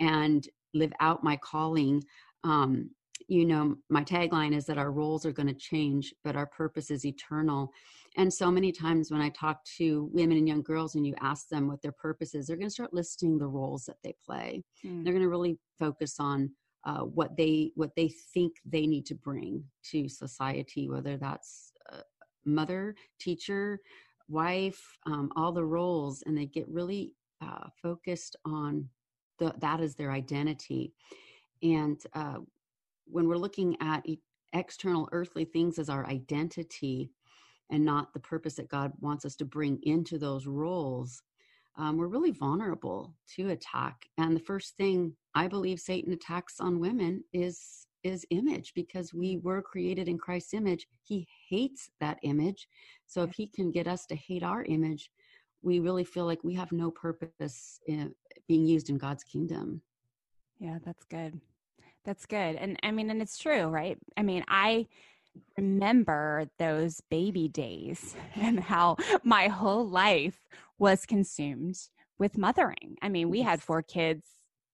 and 0.00 0.48
live 0.74 0.92
out 1.00 1.24
my 1.24 1.36
calling 1.36 2.02
um, 2.44 2.90
you 3.28 3.44
know 3.44 3.76
my 3.88 4.02
tagline 4.02 4.54
is 4.54 4.66
that 4.66 4.78
our 4.78 4.90
roles 4.90 5.24
are 5.24 5.32
going 5.32 5.46
to 5.46 5.54
change 5.54 6.12
but 6.24 6.36
our 6.36 6.46
purpose 6.46 6.90
is 6.90 7.06
eternal 7.06 7.70
and 8.16 8.32
so 8.32 8.50
many 8.50 8.72
times 8.72 9.10
when 9.10 9.20
i 9.20 9.28
talk 9.30 9.62
to 9.64 10.10
women 10.12 10.36
and 10.36 10.48
young 10.48 10.62
girls 10.62 10.96
and 10.96 11.06
you 11.06 11.14
ask 11.20 11.48
them 11.48 11.68
what 11.68 11.80
their 11.82 11.92
purpose 11.92 12.34
is 12.34 12.46
they're 12.46 12.56
going 12.56 12.68
to 12.68 12.74
start 12.74 12.92
listing 12.92 13.38
the 13.38 13.46
roles 13.46 13.84
that 13.84 13.98
they 14.02 14.14
play 14.26 14.62
mm. 14.84 15.04
they're 15.04 15.12
going 15.12 15.22
to 15.22 15.28
really 15.28 15.58
focus 15.78 16.16
on 16.18 16.50
uh, 16.84 17.00
what 17.00 17.36
they 17.36 17.72
what 17.74 17.90
they 17.96 18.08
think 18.08 18.54
they 18.64 18.86
need 18.86 19.06
to 19.06 19.14
bring 19.14 19.62
to 19.82 20.08
society 20.08 20.88
whether 20.88 21.16
that's 21.16 21.72
mother, 22.44 22.94
teacher, 23.18 23.80
wife, 24.28 24.82
um, 25.06 25.30
all 25.36 25.52
the 25.52 25.64
roles, 25.64 26.22
and 26.26 26.36
they 26.36 26.46
get 26.46 26.68
really 26.68 27.12
uh, 27.42 27.68
focused 27.82 28.36
on 28.44 28.88
the, 29.38 29.54
that 29.58 29.80
as 29.80 29.94
their 29.94 30.12
identity. 30.12 30.92
And 31.62 32.00
uh, 32.14 32.38
when 33.06 33.28
we're 33.28 33.36
looking 33.36 33.76
at 33.80 34.04
external 34.52 35.08
earthly 35.12 35.44
things 35.44 35.78
as 35.78 35.88
our 35.88 36.06
identity 36.06 37.10
and 37.70 37.84
not 37.84 38.12
the 38.12 38.20
purpose 38.20 38.54
that 38.54 38.68
God 38.68 38.92
wants 39.00 39.24
us 39.24 39.36
to 39.36 39.44
bring 39.44 39.78
into 39.82 40.18
those 40.18 40.46
roles, 40.46 41.22
um, 41.76 41.96
we're 41.96 42.08
really 42.08 42.32
vulnerable 42.32 43.14
to 43.36 43.50
attack. 43.50 44.06
And 44.18 44.36
the 44.36 44.40
first 44.40 44.76
thing 44.76 45.14
I 45.34 45.48
believe 45.48 45.80
Satan 45.80 46.12
attacks 46.12 46.60
on 46.60 46.80
women 46.80 47.24
is 47.32 47.86
is 48.02 48.24
image 48.30 48.72
because 48.74 49.12
we 49.12 49.36
were 49.42 49.60
created 49.60 50.08
in 50.08 50.16
Christ's 50.16 50.54
image. 50.54 50.86
He 51.02 51.26
hates 51.48 51.90
that 52.00 52.18
image. 52.22 52.66
So 53.06 53.22
if 53.22 53.32
he 53.32 53.46
can 53.46 53.70
get 53.70 53.86
us 53.86 54.06
to 54.06 54.16
hate 54.16 54.42
our 54.42 54.64
image, 54.64 55.10
we 55.62 55.80
really 55.80 56.04
feel 56.04 56.24
like 56.24 56.42
we 56.42 56.54
have 56.54 56.72
no 56.72 56.90
purpose 56.90 57.78
in 57.86 58.14
being 58.48 58.64
used 58.64 58.88
in 58.88 58.96
God's 58.96 59.22
kingdom. 59.22 59.82
Yeah, 60.58 60.78
that's 60.84 61.04
good. 61.04 61.40
That's 62.04 62.24
good. 62.26 62.56
And 62.56 62.78
I 62.82 62.90
mean, 62.90 63.10
and 63.10 63.20
it's 63.20 63.38
true, 63.38 63.66
right? 63.66 63.98
I 64.16 64.22
mean, 64.22 64.44
I 64.48 64.86
remember 65.56 66.46
those 66.58 67.00
baby 67.10 67.48
days 67.48 68.16
and 68.34 68.60
how 68.60 68.96
my 69.22 69.48
whole 69.48 69.88
life 69.88 70.46
was 70.80 71.06
consumed 71.06 71.76
with 72.18 72.36
mothering. 72.36 72.96
I 73.00 73.08
mean, 73.08 73.30
we 73.30 73.42
had 73.42 73.62
four 73.62 73.82
kids 73.82 74.24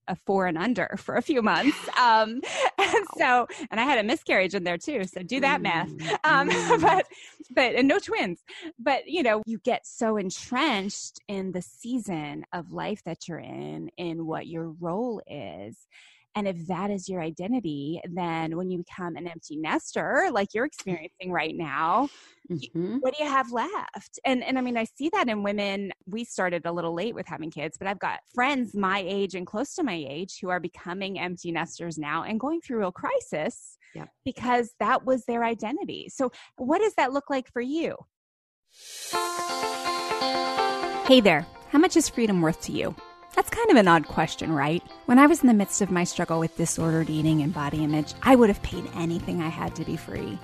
a 0.09 0.15
four 0.15 0.47
and 0.47 0.57
under 0.57 0.95
for 0.99 1.17
a 1.17 1.23
few 1.23 1.43
months. 1.43 1.77
Um, 1.97 2.41
and 2.79 3.07
so, 3.17 3.49
and 3.71 3.81
I 3.81 3.85
had 3.85 3.99
a 3.99 4.03
miscarriage 4.03 4.55
in 4.55 4.63
there 4.65 4.79
too. 4.79 5.05
So 5.05 5.23
do 5.23 5.41
that 5.41 5.61
math. 5.61 5.91
Um, 6.25 6.51
mm. 6.51 6.81
but, 6.81 7.07
but, 7.51 7.75
and 7.75 7.89
no 7.89 7.99
twins. 7.99 8.41
But, 8.79 9.09
you 9.09 9.23
know, 9.23 9.43
you 9.47 9.59
get 9.59 9.87
so 9.87 10.17
entrenched 10.17 11.19
in 11.27 11.53
the 11.53 11.63
season 11.63 12.45
of 12.53 12.73
life 12.73 13.03
that 13.05 13.27
you're 13.27 13.41
in, 13.41 13.91
in 13.97 14.27
what 14.27 14.47
your 14.47 14.71
role 14.71 15.21
is. 15.27 15.77
And 16.37 16.47
if 16.47 16.67
that 16.67 16.91
is 16.91 17.09
your 17.09 17.23
identity, 17.23 17.99
then 18.05 18.59
when 18.59 18.71
you 18.71 18.79
become 18.79 19.17
an 19.17 19.27
empty 19.27 19.57
nester, 19.57 20.29
like 20.31 20.49
you're 20.53 20.67
experiencing 20.67 21.33
right 21.33 21.57
now, 21.57 22.11
mm-hmm. 22.51 22.99
what 22.99 23.17
do 23.17 23.25
you 23.25 23.31
have 23.31 23.51
left? 23.51 24.21
And 24.23 24.45
and 24.45 24.59
I 24.59 24.61
mean, 24.61 24.77
I 24.77 24.85
see 24.85 25.09
that 25.15 25.31
in 25.31 25.43
women. 25.43 25.93
We 26.07 26.25
started 26.25 26.67
a 26.67 26.73
little 26.73 26.95
late 26.95 27.15
with 27.15 27.27
having 27.27 27.51
kids, 27.51 27.79
but 27.79 27.89
I've 27.89 27.99
got 27.99 28.21
friends 28.35 28.75
my 28.75 29.03
age 29.07 29.35
and 29.35 29.47
close 29.47 29.75
to 29.77 29.83
my 29.83 30.05
age 30.09 30.39
who 30.41 30.51
are 30.51 30.61
becoming 30.61 31.19
empty 31.19 31.53
nesters 31.53 31.97
now 31.97 32.23
and 32.23 32.39
going 32.39 32.61
through 32.61 32.81
real 32.81 32.93
crisis 32.93 33.79
yeah. 33.95 34.05
because 34.27 34.75
that 34.79 35.07
was 35.07 35.25
their 35.25 35.43
identity. 35.43 36.09
So, 36.11 36.31
what 36.57 36.83
does 36.83 36.93
that 36.99 37.15
look 37.15 37.31
like 37.31 37.51
for 37.51 37.63
you? 37.63 37.97
Hey 41.07 41.21
there. 41.21 41.47
How 41.71 41.79
much 41.79 41.97
is 41.97 42.11
freedom 42.11 42.43
worth 42.43 42.61
to 42.63 42.73
you? 42.73 42.95
That's 43.37 43.51
kind 43.51 43.71
of 43.71 43.77
an 43.77 43.87
odd 43.87 44.09
question, 44.09 44.51
right? 44.51 44.83
When 45.05 45.19
I 45.19 45.27
was 45.27 45.43
in 45.43 45.47
the 45.47 45.53
midst 45.53 45.83
of 45.83 45.91
my 45.91 46.05
struggle 46.05 46.41
with 46.41 46.57
disordered 46.57 47.11
eating 47.11 47.43
and 47.43 47.53
body 47.53 47.85
image, 47.85 48.15
I 48.23 48.35
would 48.35 48.49
have 48.49 48.63
paid 48.63 48.89
anything 48.95 49.43
I 49.43 49.49
had 49.49 49.77
to 49.77 49.85
be 49.85 49.95
free. 49.95 50.39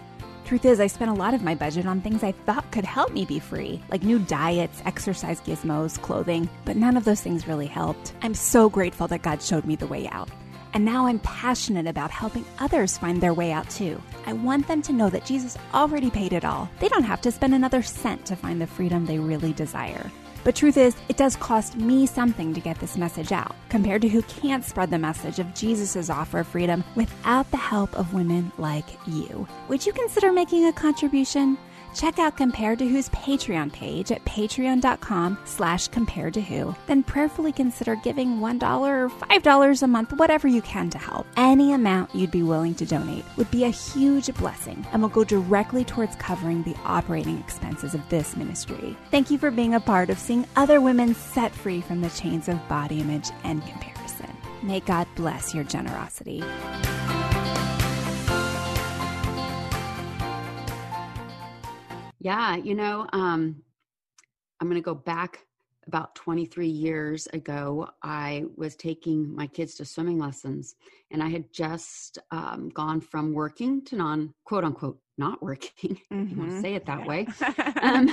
Truth 0.44 0.66
is, 0.66 0.78
I 0.78 0.88
spent 0.88 1.10
a 1.10 1.14
lot 1.14 1.32
of 1.32 1.42
my 1.42 1.54
budget 1.54 1.86
on 1.86 2.02
things 2.02 2.22
I 2.22 2.32
thought 2.32 2.70
could 2.70 2.84
help 2.84 3.10
me 3.12 3.24
be 3.24 3.38
free, 3.38 3.82
like 3.88 4.02
new 4.02 4.18
diets, 4.18 4.82
exercise 4.84 5.40
gizmos, 5.40 5.98
clothing, 6.02 6.50
but 6.66 6.76
none 6.76 6.98
of 6.98 7.06
those 7.06 7.22
things 7.22 7.48
really 7.48 7.66
helped. 7.66 8.12
I'm 8.20 8.34
so 8.34 8.68
grateful 8.68 9.08
that 9.08 9.22
God 9.22 9.40
showed 9.40 9.64
me 9.64 9.74
the 9.74 9.86
way 9.86 10.06
out. 10.08 10.28
And 10.74 10.84
now 10.84 11.06
I'm 11.06 11.20
passionate 11.20 11.86
about 11.86 12.10
helping 12.10 12.44
others 12.58 12.98
find 12.98 13.22
their 13.22 13.32
way 13.32 13.52
out 13.52 13.70
too. 13.70 14.02
I 14.26 14.34
want 14.34 14.68
them 14.68 14.82
to 14.82 14.92
know 14.92 15.08
that 15.08 15.24
Jesus 15.24 15.56
already 15.72 16.10
paid 16.10 16.34
it 16.34 16.44
all. 16.44 16.68
They 16.78 16.88
don't 16.88 17.04
have 17.04 17.22
to 17.22 17.32
spend 17.32 17.54
another 17.54 17.82
cent 17.82 18.26
to 18.26 18.36
find 18.36 18.60
the 18.60 18.66
freedom 18.66 19.06
they 19.06 19.18
really 19.18 19.54
desire. 19.54 20.10
But 20.44 20.56
truth 20.56 20.76
is, 20.76 20.96
it 21.08 21.16
does 21.16 21.36
cost 21.36 21.76
me 21.76 22.06
something 22.06 22.52
to 22.54 22.60
get 22.60 22.78
this 22.78 22.96
message 22.96 23.32
out, 23.32 23.54
compared 23.68 24.02
to 24.02 24.08
who 24.08 24.22
can't 24.22 24.64
spread 24.64 24.90
the 24.90 24.98
message 24.98 25.38
of 25.38 25.54
Jesus' 25.54 26.10
offer 26.10 26.40
of 26.40 26.48
freedom 26.48 26.82
without 26.96 27.50
the 27.50 27.56
help 27.56 27.94
of 27.96 28.14
women 28.14 28.50
like 28.58 28.88
you. 29.06 29.46
Would 29.68 29.86
you 29.86 29.92
consider 29.92 30.32
making 30.32 30.66
a 30.66 30.72
contribution? 30.72 31.58
Check 31.94 32.18
out 32.18 32.36
Compared 32.36 32.78
to 32.78 32.86
Who's 32.88 33.08
Patreon 33.10 33.72
page 33.72 34.10
at 34.12 34.24
patreon.com 34.24 35.38
slash 35.44 35.88
compared 35.88 36.34
to 36.34 36.40
who. 36.40 36.74
Then 36.86 37.02
prayerfully 37.02 37.52
consider 37.52 37.96
giving 37.96 38.38
$1 38.38 38.80
or 38.80 39.08
$5 39.08 39.82
a 39.82 39.86
month, 39.86 40.12
whatever 40.14 40.48
you 40.48 40.62
can 40.62 40.90
to 40.90 40.98
help. 40.98 41.26
Any 41.36 41.72
amount 41.72 42.14
you'd 42.14 42.30
be 42.30 42.42
willing 42.42 42.74
to 42.76 42.86
donate 42.86 43.24
would 43.36 43.50
be 43.50 43.64
a 43.64 43.70
huge 43.70 44.32
blessing 44.34 44.86
and 44.92 45.02
will 45.02 45.08
go 45.08 45.24
directly 45.24 45.84
towards 45.84 46.16
covering 46.16 46.62
the 46.62 46.76
operating 46.84 47.38
expenses 47.38 47.94
of 47.94 48.08
this 48.08 48.36
ministry. 48.36 48.96
Thank 49.10 49.30
you 49.30 49.38
for 49.38 49.50
being 49.50 49.74
a 49.74 49.80
part 49.80 50.10
of 50.10 50.18
seeing 50.18 50.46
other 50.56 50.80
women 50.80 51.14
set 51.14 51.52
free 51.52 51.80
from 51.80 52.00
the 52.00 52.10
chains 52.10 52.48
of 52.48 52.68
body 52.68 53.00
image 53.00 53.30
and 53.44 53.64
comparison. 53.66 54.36
May 54.62 54.80
God 54.80 55.06
bless 55.16 55.54
your 55.54 55.64
generosity. 55.64 56.42
Yeah, 62.22 62.54
you 62.54 62.76
know, 62.76 63.08
um, 63.12 63.62
I'm 64.60 64.68
going 64.68 64.80
to 64.80 64.84
go 64.84 64.94
back 64.94 65.44
about 65.88 66.14
23 66.14 66.68
years 66.68 67.26
ago. 67.32 67.88
I 68.04 68.44
was 68.56 68.76
taking 68.76 69.34
my 69.34 69.48
kids 69.48 69.74
to 69.74 69.84
swimming 69.84 70.20
lessons, 70.20 70.76
and 71.10 71.20
I 71.20 71.28
had 71.28 71.52
just 71.52 72.20
um, 72.30 72.68
gone 72.68 73.00
from 73.00 73.34
working 73.34 73.84
to 73.86 73.96
non 73.96 74.32
quote 74.44 74.62
unquote 74.62 75.00
not 75.18 75.42
working. 75.42 75.98
Mm-hmm. 76.12 76.30
you 76.30 76.36
want 76.38 76.50
to 76.50 76.60
say 76.60 76.74
it 76.74 76.86
that 76.86 77.06
way. 77.06 77.26
Um, 77.82 78.06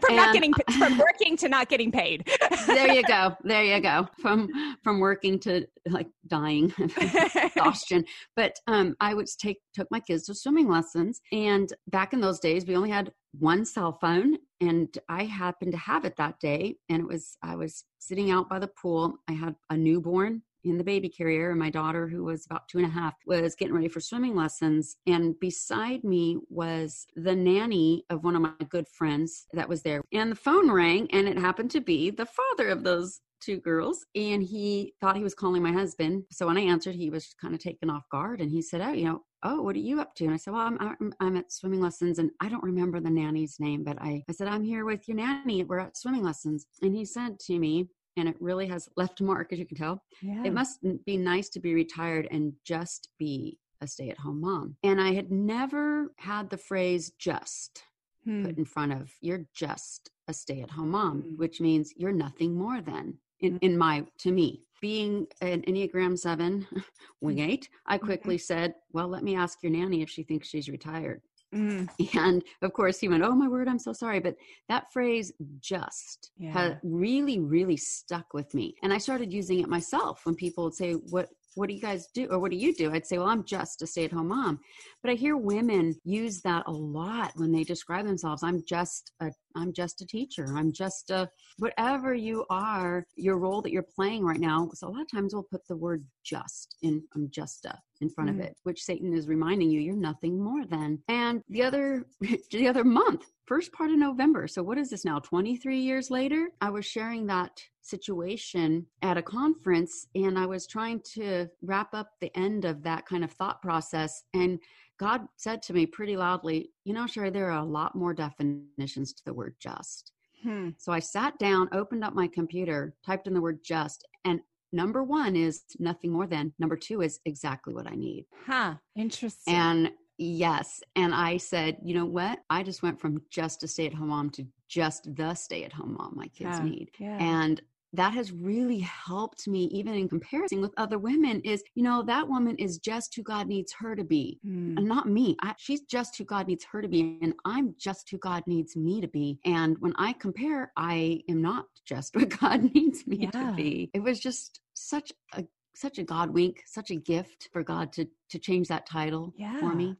from 0.00 0.16
not 0.16 0.32
getting 0.32 0.54
from 0.78 0.96
working 0.96 1.36
to 1.36 1.48
not 1.50 1.68
getting 1.68 1.92
paid. 1.92 2.26
there 2.66 2.90
you 2.90 3.02
go. 3.02 3.36
There 3.44 3.62
you 3.62 3.78
go. 3.80 4.08
From 4.18 4.48
from 4.82 5.00
working 5.00 5.38
to 5.40 5.66
like 5.86 6.08
dying 6.26 6.72
exhaustion. 6.78 8.06
But 8.34 8.56
um, 8.66 8.96
I 9.00 9.12
would 9.12 9.26
take 9.38 9.58
took 9.74 9.90
my 9.90 10.00
kids 10.00 10.24
to 10.26 10.34
swimming 10.34 10.68
lessons, 10.68 11.20
and 11.30 11.70
back 11.88 12.14
in 12.14 12.22
those 12.22 12.40
days, 12.40 12.64
we 12.64 12.74
only 12.74 12.88
had 12.90 13.12
one 13.38 13.64
cell 13.64 13.98
phone, 14.00 14.38
and 14.60 14.96
I 15.08 15.24
happened 15.24 15.72
to 15.72 15.78
have 15.78 16.04
it 16.04 16.16
that 16.16 16.38
day. 16.40 16.76
And 16.88 17.00
it 17.00 17.08
was 17.08 17.36
I 17.42 17.56
was 17.56 17.84
sitting 17.98 18.30
out 18.30 18.48
by 18.48 18.58
the 18.58 18.68
pool. 18.68 19.16
I 19.28 19.32
had 19.32 19.56
a 19.70 19.76
newborn 19.76 20.42
in 20.64 20.78
the 20.78 20.84
baby 20.84 21.08
carrier, 21.08 21.50
and 21.50 21.58
my 21.58 21.70
daughter, 21.70 22.06
who 22.06 22.24
was 22.24 22.46
about 22.46 22.68
two 22.68 22.78
and 22.78 22.86
a 22.86 22.90
half, 22.90 23.14
was 23.26 23.56
getting 23.56 23.74
ready 23.74 23.88
for 23.88 24.00
swimming 24.00 24.36
lessons. 24.36 24.96
And 25.06 25.38
beside 25.40 26.04
me 26.04 26.38
was 26.48 27.06
the 27.16 27.34
nanny 27.34 28.04
of 28.10 28.22
one 28.22 28.36
of 28.36 28.42
my 28.42 28.52
good 28.68 28.86
friends 28.88 29.46
that 29.52 29.68
was 29.68 29.82
there. 29.82 30.02
And 30.12 30.30
the 30.30 30.36
phone 30.36 30.70
rang, 30.70 31.10
and 31.12 31.26
it 31.26 31.38
happened 31.38 31.72
to 31.72 31.80
be 31.80 32.10
the 32.10 32.26
father 32.26 32.68
of 32.68 32.84
those 32.84 33.20
two 33.40 33.58
girls 33.58 34.06
and 34.14 34.42
he 34.42 34.94
thought 35.00 35.16
he 35.16 35.24
was 35.24 35.34
calling 35.34 35.62
my 35.62 35.72
husband 35.72 36.22
so 36.30 36.46
when 36.46 36.56
i 36.56 36.60
answered 36.60 36.94
he 36.94 37.10
was 37.10 37.34
kind 37.40 37.54
of 37.54 37.60
taken 37.60 37.90
off 37.90 38.08
guard 38.08 38.40
and 38.40 38.50
he 38.50 38.62
said 38.62 38.80
oh 38.80 38.92
you 38.92 39.04
know 39.04 39.20
oh 39.42 39.62
what 39.62 39.76
are 39.76 39.80
you 39.80 40.00
up 40.00 40.14
to 40.14 40.24
and 40.24 40.32
i 40.32 40.36
said 40.36 40.52
well 40.52 40.66
i'm, 40.66 40.78
I'm, 40.80 41.14
I'm 41.20 41.36
at 41.36 41.52
swimming 41.52 41.80
lessons 41.80 42.18
and 42.18 42.30
i 42.40 42.48
don't 42.48 42.62
remember 42.62 43.00
the 43.00 43.10
nanny's 43.10 43.58
name 43.58 43.84
but 43.84 44.00
i 44.00 44.22
i 44.28 44.32
said 44.32 44.48
i'm 44.48 44.64
here 44.64 44.84
with 44.84 45.08
your 45.08 45.16
nanny 45.16 45.64
we're 45.64 45.78
at 45.78 45.96
swimming 45.96 46.22
lessons 46.22 46.66
and 46.82 46.94
he 46.94 47.04
said 47.04 47.38
to 47.40 47.58
me 47.58 47.88
and 48.16 48.28
it 48.28 48.36
really 48.40 48.66
has 48.66 48.88
left 48.96 49.20
a 49.20 49.24
mark 49.24 49.52
as 49.52 49.58
you 49.58 49.66
can 49.66 49.76
tell 49.76 50.02
yeah. 50.20 50.42
it 50.44 50.52
must 50.52 50.78
be 51.06 51.16
nice 51.16 51.48
to 51.50 51.60
be 51.60 51.74
retired 51.74 52.28
and 52.30 52.52
just 52.64 53.08
be 53.18 53.58
a 53.80 53.86
stay-at-home 53.86 54.40
mom 54.40 54.76
and 54.82 55.00
i 55.00 55.12
had 55.12 55.30
never 55.30 56.12
had 56.18 56.48
the 56.50 56.56
phrase 56.56 57.12
just 57.18 57.82
hmm. 58.24 58.44
put 58.44 58.58
in 58.58 58.64
front 58.64 58.92
of 58.92 59.10
you're 59.20 59.46
just 59.54 60.10
a 60.28 60.32
stay-at-home 60.32 60.90
mom 60.90 61.22
hmm. 61.22 61.36
which 61.36 61.60
means 61.60 61.92
you're 61.96 62.12
nothing 62.12 62.54
more 62.54 62.80
than 62.80 63.14
in, 63.40 63.58
in 63.58 63.76
my 63.76 64.04
to 64.18 64.30
me 64.30 64.62
being 64.82 65.26
an 65.40 65.62
enneagram 65.62 66.18
7 66.18 66.66
wing 67.22 67.36
mm. 67.38 67.48
8 67.48 67.68
i 67.86 67.96
mm-hmm. 67.96 68.04
quickly 68.04 68.36
said 68.36 68.74
well 68.92 69.08
let 69.08 69.22
me 69.22 69.34
ask 69.34 69.62
your 69.62 69.72
nanny 69.72 70.02
if 70.02 70.10
she 70.10 70.22
thinks 70.22 70.48
she's 70.48 70.68
retired 70.68 71.22
mm. 71.54 71.88
and 72.18 72.42
of 72.60 72.72
course 72.74 72.98
he 72.98 73.08
went 73.08 73.22
oh 73.22 73.34
my 73.34 73.48
word 73.48 73.68
i'm 73.68 73.78
so 73.78 73.94
sorry 73.94 74.20
but 74.20 74.36
that 74.68 74.92
phrase 74.92 75.32
just 75.60 76.32
yeah. 76.36 76.74
really 76.82 77.38
really 77.38 77.76
stuck 77.76 78.34
with 78.34 78.52
me 78.52 78.74
and 78.82 78.92
i 78.92 78.98
started 78.98 79.32
using 79.32 79.60
it 79.60 79.68
myself 79.68 80.20
when 80.24 80.34
people 80.34 80.64
would 80.64 80.74
say 80.74 80.92
what 80.92 81.30
what 81.54 81.68
do 81.68 81.74
you 81.74 81.80
guys 81.80 82.08
do 82.14 82.26
or 82.30 82.38
what 82.38 82.50
do 82.50 82.56
you 82.56 82.74
do 82.74 82.92
i'd 82.92 83.06
say 83.06 83.18
well 83.18 83.28
i'm 83.28 83.44
just 83.44 83.82
a 83.82 83.86
stay-at-home 83.86 84.28
mom 84.28 84.58
but 85.02 85.10
i 85.10 85.14
hear 85.14 85.36
women 85.36 85.94
use 86.04 86.40
that 86.40 86.64
a 86.66 86.72
lot 86.72 87.30
when 87.36 87.52
they 87.52 87.62
describe 87.62 88.04
themselves 88.06 88.42
i'm 88.42 88.62
just 88.66 89.12
a 89.20 89.30
i'm 89.56 89.72
just 89.72 90.00
a 90.00 90.06
teacher 90.06 90.46
i'm 90.56 90.72
just 90.72 91.10
a 91.10 91.28
whatever 91.58 92.14
you 92.14 92.44
are 92.50 93.04
your 93.16 93.38
role 93.38 93.62
that 93.62 93.72
you're 93.72 93.82
playing 93.82 94.24
right 94.24 94.40
now 94.40 94.68
so 94.74 94.88
a 94.88 94.90
lot 94.90 95.02
of 95.02 95.10
times 95.10 95.34
we'll 95.34 95.42
put 95.42 95.66
the 95.68 95.76
word 95.76 96.04
just 96.24 96.76
in 96.82 97.02
i'm 97.14 97.28
just 97.30 97.64
a 97.64 97.78
in 98.00 98.08
front 98.08 98.30
mm-hmm. 98.30 98.40
of 98.40 98.46
it 98.46 98.56
which 98.64 98.82
satan 98.82 99.14
is 99.14 99.28
reminding 99.28 99.70
you 99.70 99.80
you're 99.80 99.94
nothing 99.94 100.42
more 100.42 100.64
than 100.66 100.98
and 101.08 101.42
the 101.48 101.62
other 101.62 102.04
the 102.50 102.68
other 102.68 102.84
month 102.84 103.26
first 103.46 103.72
part 103.72 103.90
of 103.90 103.98
november 103.98 104.46
so 104.46 104.62
what 104.62 104.78
is 104.78 104.90
this 104.90 105.04
now 105.04 105.18
23 105.18 105.78
years 105.78 106.10
later 106.10 106.48
i 106.60 106.70
was 106.70 106.84
sharing 106.84 107.26
that 107.26 107.60
situation 107.82 108.86
at 109.02 109.18
a 109.18 109.22
conference 109.22 110.06
and 110.14 110.38
I 110.38 110.46
was 110.46 110.66
trying 110.66 111.00
to 111.14 111.48
wrap 111.62 111.92
up 111.92 112.10
the 112.20 112.34
end 112.36 112.64
of 112.64 112.82
that 112.84 113.06
kind 113.06 113.24
of 113.24 113.32
thought 113.32 113.60
process. 113.60 114.22
And 114.34 114.58
God 114.98 115.22
said 115.36 115.62
to 115.62 115.72
me 115.72 115.86
pretty 115.86 116.16
loudly, 116.16 116.70
You 116.84 116.94
know, 116.94 117.06
Sherry, 117.06 117.30
there 117.30 117.50
are 117.50 117.60
a 117.60 117.64
lot 117.64 117.94
more 117.94 118.14
definitions 118.14 119.12
to 119.14 119.22
the 119.24 119.34
word 119.34 119.54
just. 119.60 120.12
Hmm. 120.42 120.70
So 120.78 120.92
I 120.92 120.98
sat 120.98 121.38
down, 121.38 121.68
opened 121.72 122.04
up 122.04 122.14
my 122.14 122.26
computer, 122.26 122.94
typed 123.06 123.26
in 123.26 123.34
the 123.34 123.40
word 123.40 123.60
just, 123.64 124.06
and 124.24 124.40
number 124.72 125.04
one 125.04 125.36
is 125.36 125.62
nothing 125.78 126.10
more 126.12 126.26
than, 126.26 126.52
number 126.58 126.76
two 126.76 127.02
is 127.02 127.20
exactly 127.24 127.74
what 127.74 127.86
I 127.86 127.94
need. 127.94 128.26
Huh. 128.46 128.74
Interesting. 128.96 129.54
And 129.54 129.92
Yes. 130.18 130.82
And 130.94 131.14
I 131.14 131.36
said, 131.36 131.78
you 131.82 131.94
know 131.94 132.06
what? 132.06 132.38
I 132.50 132.62
just 132.62 132.82
went 132.82 133.00
from 133.00 133.22
just 133.30 133.62
a 133.62 133.68
stay 133.68 133.86
at 133.86 133.94
home 133.94 134.08
mom 134.08 134.30
to 134.30 134.46
just 134.68 135.14
the 135.16 135.34
stay 135.34 135.64
at 135.64 135.72
home 135.72 135.96
mom 135.98 136.12
my 136.14 136.28
kids 136.28 136.58
yeah, 136.58 136.64
need. 136.64 136.90
Yeah. 136.98 137.18
And 137.18 137.60
that 137.92 138.14
has 138.14 138.32
really 138.32 138.78
helped 138.78 139.46
me 139.46 139.64
even 139.64 139.94
in 139.94 140.08
comparison 140.08 140.60
with 140.60 140.72
other 140.76 140.98
women 140.98 141.40
is 141.42 141.62
you 141.74 141.82
know 141.82 142.02
that 142.02 142.26
woman 142.28 142.56
is 142.56 142.78
just 142.78 143.14
who 143.14 143.22
god 143.22 143.46
needs 143.46 143.72
her 143.72 143.94
to 143.94 144.04
be 144.04 144.38
mm. 144.46 144.76
and 144.76 144.86
not 144.86 145.08
me 145.08 145.36
I, 145.42 145.54
she's 145.58 145.82
just 145.82 146.16
who 146.16 146.24
god 146.24 146.48
needs 146.48 146.64
her 146.70 146.80
to 146.82 146.88
be 146.88 147.18
and 147.22 147.34
i'm 147.44 147.74
just 147.78 148.08
who 148.10 148.18
god 148.18 148.42
needs 148.46 148.76
me 148.76 149.00
to 149.00 149.08
be 149.08 149.38
and 149.44 149.76
when 149.80 149.92
i 149.96 150.12
compare 150.14 150.72
i 150.76 151.20
am 151.28 151.42
not 151.42 151.66
just 151.84 152.14
what 152.16 152.28
god 152.40 152.72
needs 152.74 153.06
me 153.06 153.18
yeah. 153.22 153.30
to 153.30 153.52
be 153.54 153.90
it 153.94 154.02
was 154.02 154.20
just 154.20 154.60
such 154.74 155.12
a 155.34 155.44
such 155.74 155.98
a 155.98 156.02
god 156.02 156.30
wink 156.30 156.62
such 156.66 156.90
a 156.90 156.96
gift 156.96 157.48
for 157.52 157.62
god 157.62 157.92
to 157.92 158.06
to 158.28 158.38
change 158.38 158.68
that 158.68 158.86
title 158.86 159.32
yeah. 159.36 159.58
for 159.58 159.74
me 159.74 159.96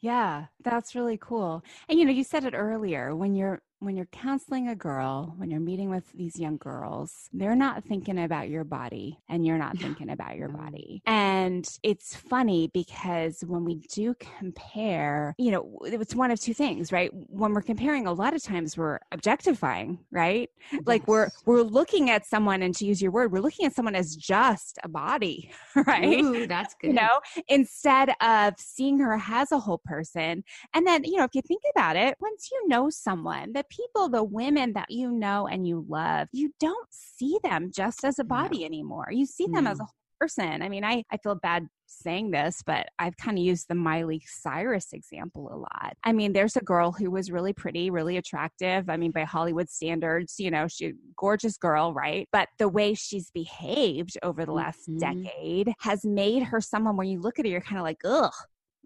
yeah 0.00 0.46
that's 0.64 0.94
really 0.94 1.18
cool 1.18 1.62
and 1.88 1.98
you 1.98 2.04
know 2.04 2.12
you 2.12 2.24
said 2.24 2.44
it 2.44 2.54
earlier 2.54 3.14
when 3.14 3.34
you're 3.34 3.60
when 3.80 3.96
you're 3.96 4.06
counseling 4.06 4.68
a 4.68 4.76
girl, 4.76 5.34
when 5.38 5.50
you're 5.50 5.58
meeting 5.58 5.88
with 5.88 6.04
these 6.12 6.38
young 6.38 6.58
girls, 6.58 7.28
they're 7.32 7.56
not 7.56 7.82
thinking 7.82 8.22
about 8.22 8.50
your 8.50 8.62
body 8.62 9.18
and 9.28 9.46
you're 9.46 9.58
not 9.58 9.78
thinking 9.78 10.10
about 10.10 10.36
your 10.36 10.48
body. 10.48 11.02
And 11.06 11.66
it's 11.82 12.14
funny 12.14 12.70
because 12.74 13.42
when 13.46 13.64
we 13.64 13.76
do 13.92 14.14
compare, 14.38 15.34
you 15.38 15.50
know, 15.50 15.78
it's 15.84 16.14
one 16.14 16.30
of 16.30 16.38
two 16.38 16.52
things, 16.52 16.92
right? 16.92 17.10
When 17.12 17.54
we're 17.54 17.62
comparing, 17.62 18.06
a 18.06 18.12
lot 18.12 18.34
of 18.34 18.42
times 18.42 18.76
we're 18.76 18.98
objectifying, 19.12 19.98
right? 20.10 20.50
Yes. 20.70 20.82
Like 20.84 21.08
we're 21.08 21.30
we're 21.46 21.62
looking 21.62 22.10
at 22.10 22.26
someone 22.26 22.62
and 22.62 22.74
to 22.76 22.84
use 22.84 23.00
your 23.00 23.10
word, 23.10 23.32
we're 23.32 23.40
looking 23.40 23.64
at 23.64 23.74
someone 23.74 23.94
as 23.94 24.14
just 24.14 24.78
a 24.84 24.88
body, 24.88 25.50
right? 25.86 26.20
Ooh, 26.20 26.46
that's 26.46 26.74
good. 26.74 26.88
You 26.88 26.94
know, 26.94 27.20
instead 27.48 28.12
of 28.20 28.54
seeing 28.58 28.98
her 28.98 29.18
as 29.30 29.52
a 29.52 29.58
whole 29.58 29.80
person. 29.84 30.44
And 30.74 30.86
then, 30.86 31.04
you 31.04 31.16
know, 31.16 31.24
if 31.24 31.34
you 31.34 31.42
think 31.42 31.62
about 31.74 31.96
it, 31.96 32.16
once 32.20 32.50
you 32.52 32.68
know 32.68 32.90
someone 32.90 33.52
that 33.52 33.69
people, 33.70 34.08
the 34.08 34.24
women 34.24 34.72
that 34.74 34.90
you 34.90 35.10
know 35.10 35.46
and 35.46 35.66
you 35.66 35.84
love, 35.88 36.28
you 36.32 36.52
don't 36.60 36.88
see 36.90 37.38
them 37.42 37.70
just 37.74 38.04
as 38.04 38.18
a 38.18 38.24
body 38.24 38.60
no. 38.60 38.66
anymore. 38.66 39.08
You 39.10 39.26
see 39.26 39.46
them 39.46 39.64
no. 39.64 39.70
as 39.70 39.80
a 39.80 39.86
person. 40.20 40.62
I 40.62 40.68
mean, 40.68 40.84
I, 40.84 41.02
I 41.10 41.16
feel 41.16 41.34
bad 41.34 41.66
saying 41.86 42.30
this, 42.30 42.62
but 42.64 42.86
I've 42.98 43.16
kind 43.16 43.38
of 43.38 43.44
used 43.44 43.66
the 43.68 43.74
Miley 43.74 44.22
Cyrus 44.26 44.92
example 44.92 45.50
a 45.52 45.56
lot. 45.56 45.96
I 46.04 46.12
mean, 46.12 46.32
there's 46.32 46.56
a 46.56 46.62
girl 46.62 46.92
who 46.92 47.10
was 47.10 47.30
really 47.30 47.52
pretty, 47.52 47.90
really 47.90 48.16
attractive. 48.16 48.88
I 48.88 48.96
mean, 48.96 49.10
by 49.10 49.24
Hollywood 49.24 49.68
standards, 49.68 50.36
you 50.38 50.50
know, 50.50 50.68
she 50.68 50.86
a 50.86 50.92
gorgeous 51.16 51.56
girl, 51.56 51.92
right? 51.92 52.28
But 52.32 52.48
the 52.58 52.68
way 52.68 52.94
she's 52.94 53.30
behaved 53.30 54.18
over 54.22 54.44
the 54.44 54.52
last 54.52 54.88
mm-hmm. 54.88 55.22
decade 55.22 55.72
has 55.80 56.04
made 56.04 56.44
her 56.44 56.60
someone 56.60 56.96
where 56.96 57.06
you 57.06 57.20
look 57.20 57.38
at 57.38 57.44
her, 57.44 57.50
you're 57.50 57.60
kind 57.60 57.78
of 57.78 57.84
like, 57.84 57.98
ugh, 58.04 58.32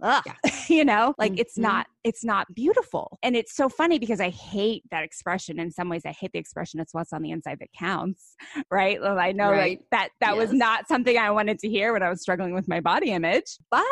ugh, 0.02 0.22
yeah. 0.26 0.50
you 0.68 0.84
know, 0.84 1.14
like 1.18 1.32
mm-hmm. 1.32 1.40
it's 1.40 1.58
not 1.58 1.86
it's 2.04 2.22
not 2.22 2.54
beautiful. 2.54 3.18
And 3.22 3.34
it's 3.34 3.56
so 3.56 3.70
funny 3.70 3.98
because 3.98 4.20
I 4.20 4.28
hate 4.28 4.84
that 4.90 5.04
expression. 5.04 5.58
In 5.58 5.70
some 5.70 5.88
ways, 5.88 6.02
I 6.04 6.10
hate 6.10 6.32
the 6.32 6.38
expression 6.38 6.78
it's 6.78 6.92
what's 6.92 7.14
on 7.14 7.22
the 7.22 7.30
inside 7.30 7.58
that 7.60 7.72
counts. 7.76 8.36
Right. 8.70 9.00
Well, 9.00 9.18
I 9.18 9.32
know 9.32 9.50
right. 9.50 9.78
like 9.78 9.80
that 9.90 10.08
that 10.20 10.34
yes. 10.34 10.38
was 10.38 10.52
not 10.52 10.88
something 10.88 11.16
I 11.16 11.30
wanted 11.30 11.58
to 11.60 11.68
hear 11.68 11.92
when 11.92 12.02
I 12.02 12.08
was 12.08 12.22
struggling 12.22 12.54
with 12.54 12.66
my 12.66 12.80
body 12.80 13.10
image. 13.10 13.58
But 13.70 13.84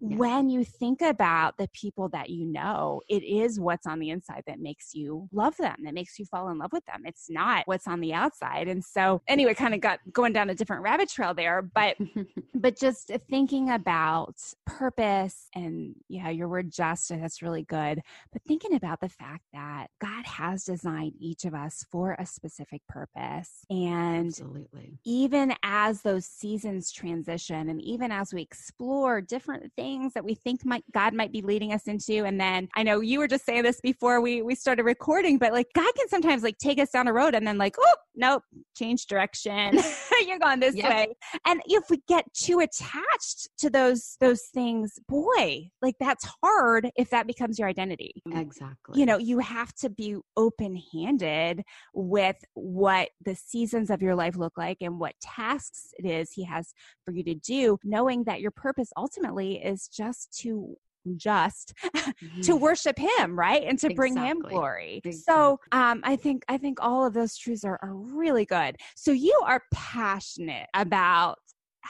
yeah. 0.00 0.16
when 0.16 0.48
you 0.48 0.64
think 0.64 1.02
about 1.02 1.56
the 1.56 1.68
people 1.72 2.08
that 2.10 2.30
you 2.30 2.46
know, 2.46 3.00
it 3.08 3.22
is 3.22 3.60
what's 3.60 3.86
on 3.86 3.98
the 3.98 4.10
inside 4.10 4.42
that 4.46 4.60
makes 4.60 4.94
you 4.94 5.28
love 5.32 5.56
them, 5.56 5.76
that 5.84 5.94
makes 5.94 6.18
you 6.18 6.24
fall 6.26 6.48
in 6.48 6.58
love 6.58 6.72
with 6.72 6.84
them. 6.86 7.02
It's 7.04 7.26
not 7.28 7.62
what's 7.66 7.86
on 7.86 8.00
the 8.00 8.14
outside. 8.14 8.66
And 8.66 8.84
so 8.84 9.20
anyway, 9.28 9.54
kind 9.54 9.74
of 9.74 9.80
got 9.80 10.00
going 10.12 10.32
down 10.32 10.50
a 10.50 10.54
different 10.54 10.82
rabbit 10.82 11.08
trail 11.08 11.34
there. 11.34 11.62
But 11.62 11.96
but 12.54 12.76
just 12.78 13.10
thinking 13.28 13.70
about 13.70 14.36
purpose 14.64 15.48
and 15.54 15.94
yeah, 16.08 16.30
your 16.30 16.48
word 16.48 16.72
just 16.72 17.05
Uh, 17.10 17.16
that's 17.20 17.42
really 17.42 17.64
good. 17.64 18.00
But 18.32 18.42
thinking 18.46 18.74
about 18.74 19.00
the 19.00 19.08
fact 19.08 19.44
that 19.52 19.88
God 20.00 20.24
has 20.24 20.64
designed 20.64 21.14
each 21.18 21.44
of 21.44 21.54
us 21.54 21.84
for 21.90 22.16
a 22.18 22.26
specific 22.26 22.82
purpose. 22.88 23.50
And 23.70 24.28
Absolutely. 24.28 24.98
even 25.04 25.54
as 25.62 26.02
those 26.02 26.26
seasons 26.26 26.90
transition 26.92 27.68
and 27.68 27.80
even 27.82 28.12
as 28.12 28.32
we 28.32 28.42
explore 28.42 29.20
different 29.20 29.72
things 29.76 30.12
that 30.14 30.24
we 30.24 30.34
think 30.34 30.64
might 30.64 30.84
God 30.92 31.14
might 31.14 31.32
be 31.32 31.42
leading 31.42 31.72
us 31.72 31.86
into. 31.86 32.24
And 32.24 32.40
then 32.40 32.68
I 32.74 32.82
know 32.82 33.00
you 33.00 33.18
were 33.18 33.28
just 33.28 33.44
saying 33.44 33.62
this 33.62 33.80
before 33.80 34.20
we, 34.20 34.42
we 34.42 34.54
started 34.54 34.84
recording, 34.84 35.38
but 35.38 35.52
like 35.52 35.68
God 35.74 35.92
can 35.96 36.08
sometimes 36.08 36.42
like 36.42 36.58
take 36.58 36.78
us 36.78 36.90
down 36.90 37.08
a 37.08 37.12
road 37.12 37.34
and 37.34 37.46
then 37.46 37.58
like, 37.58 37.76
oh, 37.78 37.96
nope, 38.14 38.42
change 38.76 39.06
direction. 39.06 39.78
You're 40.26 40.38
going 40.38 40.60
this 40.60 40.74
yep. 40.74 40.88
way. 40.88 41.16
And 41.46 41.60
if 41.66 41.84
we 41.90 42.02
get 42.08 42.24
too 42.32 42.60
attached 42.60 43.48
to 43.58 43.70
those 43.70 44.16
those 44.20 44.42
things, 44.52 44.98
boy, 45.08 45.68
like 45.82 45.94
that's 46.00 46.26
hard 46.42 46.90
if 46.96 47.10
that 47.10 47.26
becomes 47.26 47.58
your 47.58 47.68
identity. 47.68 48.12
Exactly. 48.32 48.98
You 48.98 49.06
know, 49.06 49.18
you 49.18 49.38
have 49.38 49.72
to 49.76 49.90
be 49.90 50.16
open 50.36 50.80
handed 50.92 51.62
with 51.94 52.36
what 52.54 53.10
the 53.24 53.34
seasons 53.34 53.90
of 53.90 54.02
your 54.02 54.14
life 54.14 54.36
look 54.36 54.56
like 54.56 54.78
and 54.80 54.98
what 54.98 55.14
tasks 55.20 55.92
it 55.98 56.06
is 56.06 56.32
He 56.32 56.44
has 56.44 56.72
for 57.04 57.12
you 57.12 57.22
to 57.24 57.34
do, 57.34 57.78
knowing 57.84 58.24
that 58.24 58.40
your 58.40 58.50
purpose 58.50 58.90
ultimately 58.96 59.62
is 59.62 59.88
just 59.88 60.36
to 60.40 60.76
just 61.16 61.72
mm-hmm. 61.84 62.40
to 62.42 62.56
worship 62.56 62.98
him 62.98 63.38
right 63.38 63.62
and 63.64 63.78
to 63.78 63.94
bring 63.94 64.16
him 64.16 64.40
glory 64.40 65.00
exactly. 65.04 65.12
so 65.12 65.60
um, 65.70 66.00
i 66.02 66.16
think 66.16 66.44
i 66.48 66.58
think 66.58 66.78
all 66.80 67.06
of 67.06 67.14
those 67.14 67.36
truths 67.36 67.64
are, 67.64 67.78
are 67.82 67.94
really 67.94 68.44
good 68.44 68.76
so 68.96 69.12
you 69.12 69.40
are 69.44 69.62
passionate 69.72 70.66
about 70.74 71.38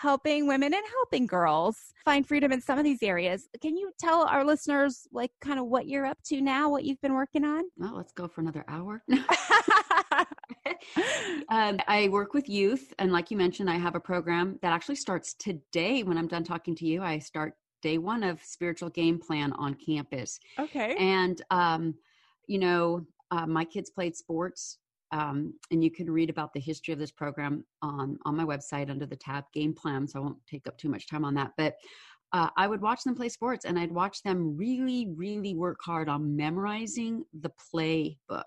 helping 0.00 0.46
women 0.46 0.72
and 0.74 0.82
helping 0.94 1.26
girls 1.26 1.76
find 2.04 2.26
freedom 2.26 2.52
in 2.52 2.61
some 2.61 2.78
of 2.78 2.85
these 2.85 3.02
areas. 3.02 3.48
Can 3.61 3.76
you 3.76 3.90
tell 3.98 4.22
our 4.22 4.44
listeners, 4.44 5.06
like, 5.12 5.30
kind 5.40 5.59
of 5.59 5.66
what 5.66 5.87
you're 5.87 6.06
up 6.06 6.18
to 6.26 6.40
now, 6.40 6.70
what 6.70 6.85
you've 6.85 7.00
been 7.00 7.14
working 7.14 7.44
on? 7.44 7.64
Well, 7.76 7.96
let's 7.96 8.12
go 8.12 8.28
for 8.28 8.40
another 8.40 8.64
hour. 8.68 9.02
um, 11.50 11.78
I 11.88 12.09
work 12.11 12.35
with 12.35 12.48
youth, 12.48 12.92
and 12.98 13.12
like 13.12 13.30
you 13.30 13.37
mentioned, 13.37 13.70
I 13.70 13.76
have 13.76 13.94
a 13.94 14.00
program 14.00 14.59
that 14.62 14.72
actually 14.72 14.96
starts 14.96 15.35
today. 15.35 16.02
When 16.02 16.18
I'm 16.18 16.28
done 16.28 16.44
talking 16.44 16.74
to 16.76 16.87
you, 16.87 17.02
I 17.02 17.18
start 17.18 17.54
day 17.82 17.98
one 17.98 18.22
of 18.22 18.42
spiritual 18.42 18.90
game 18.90 19.18
plan 19.18 19.52
on 19.52 19.74
campus. 19.74 20.40
Okay. 20.59 20.96
And 20.98 21.40
um, 21.50 21.94
you 22.46 22.59
know, 22.59 23.06
uh, 23.30 23.46
my 23.46 23.64
kids 23.64 23.90
played 23.90 24.16
sports 24.16 24.78
um, 25.12 25.55
and 25.71 25.83
you 25.85 25.90
can 25.90 26.11
read 26.11 26.31
about 26.31 26.53
the 26.53 26.61
history 26.61 26.92
of 26.92 26.99
this 26.99 27.12
program 27.12 27.64
on 27.83 28.19
on 28.25 28.37
my 28.37 28.45
website 28.45 28.90
under 28.90 29.07
the 29.07 29.16
tab 29.16 29.45
game 29.53 29.73
plan 29.75 30.07
so 30.07 30.19
i 30.19 30.23
won't 30.23 30.38
take 30.51 30.66
up 30.66 30.77
too 30.79 30.88
much 30.88 31.09
time 31.09 31.25
on 31.25 31.35
that 31.35 31.53
but 31.57 31.75
uh, 32.33 32.49
i 32.57 32.66
would 32.66 32.81
watch 32.83 33.03
them 33.05 33.14
play 33.14 33.29
sports 33.29 33.64
and 33.64 33.79
i'd 33.79 33.92
watch 33.92 34.23
them 34.23 34.57
really 34.57 35.09
really 35.16 35.55
work 35.55 35.79
hard 35.85 36.09
on 36.09 36.35
memorizing 36.37 37.25
the 37.40 37.51
playbook 37.73 38.42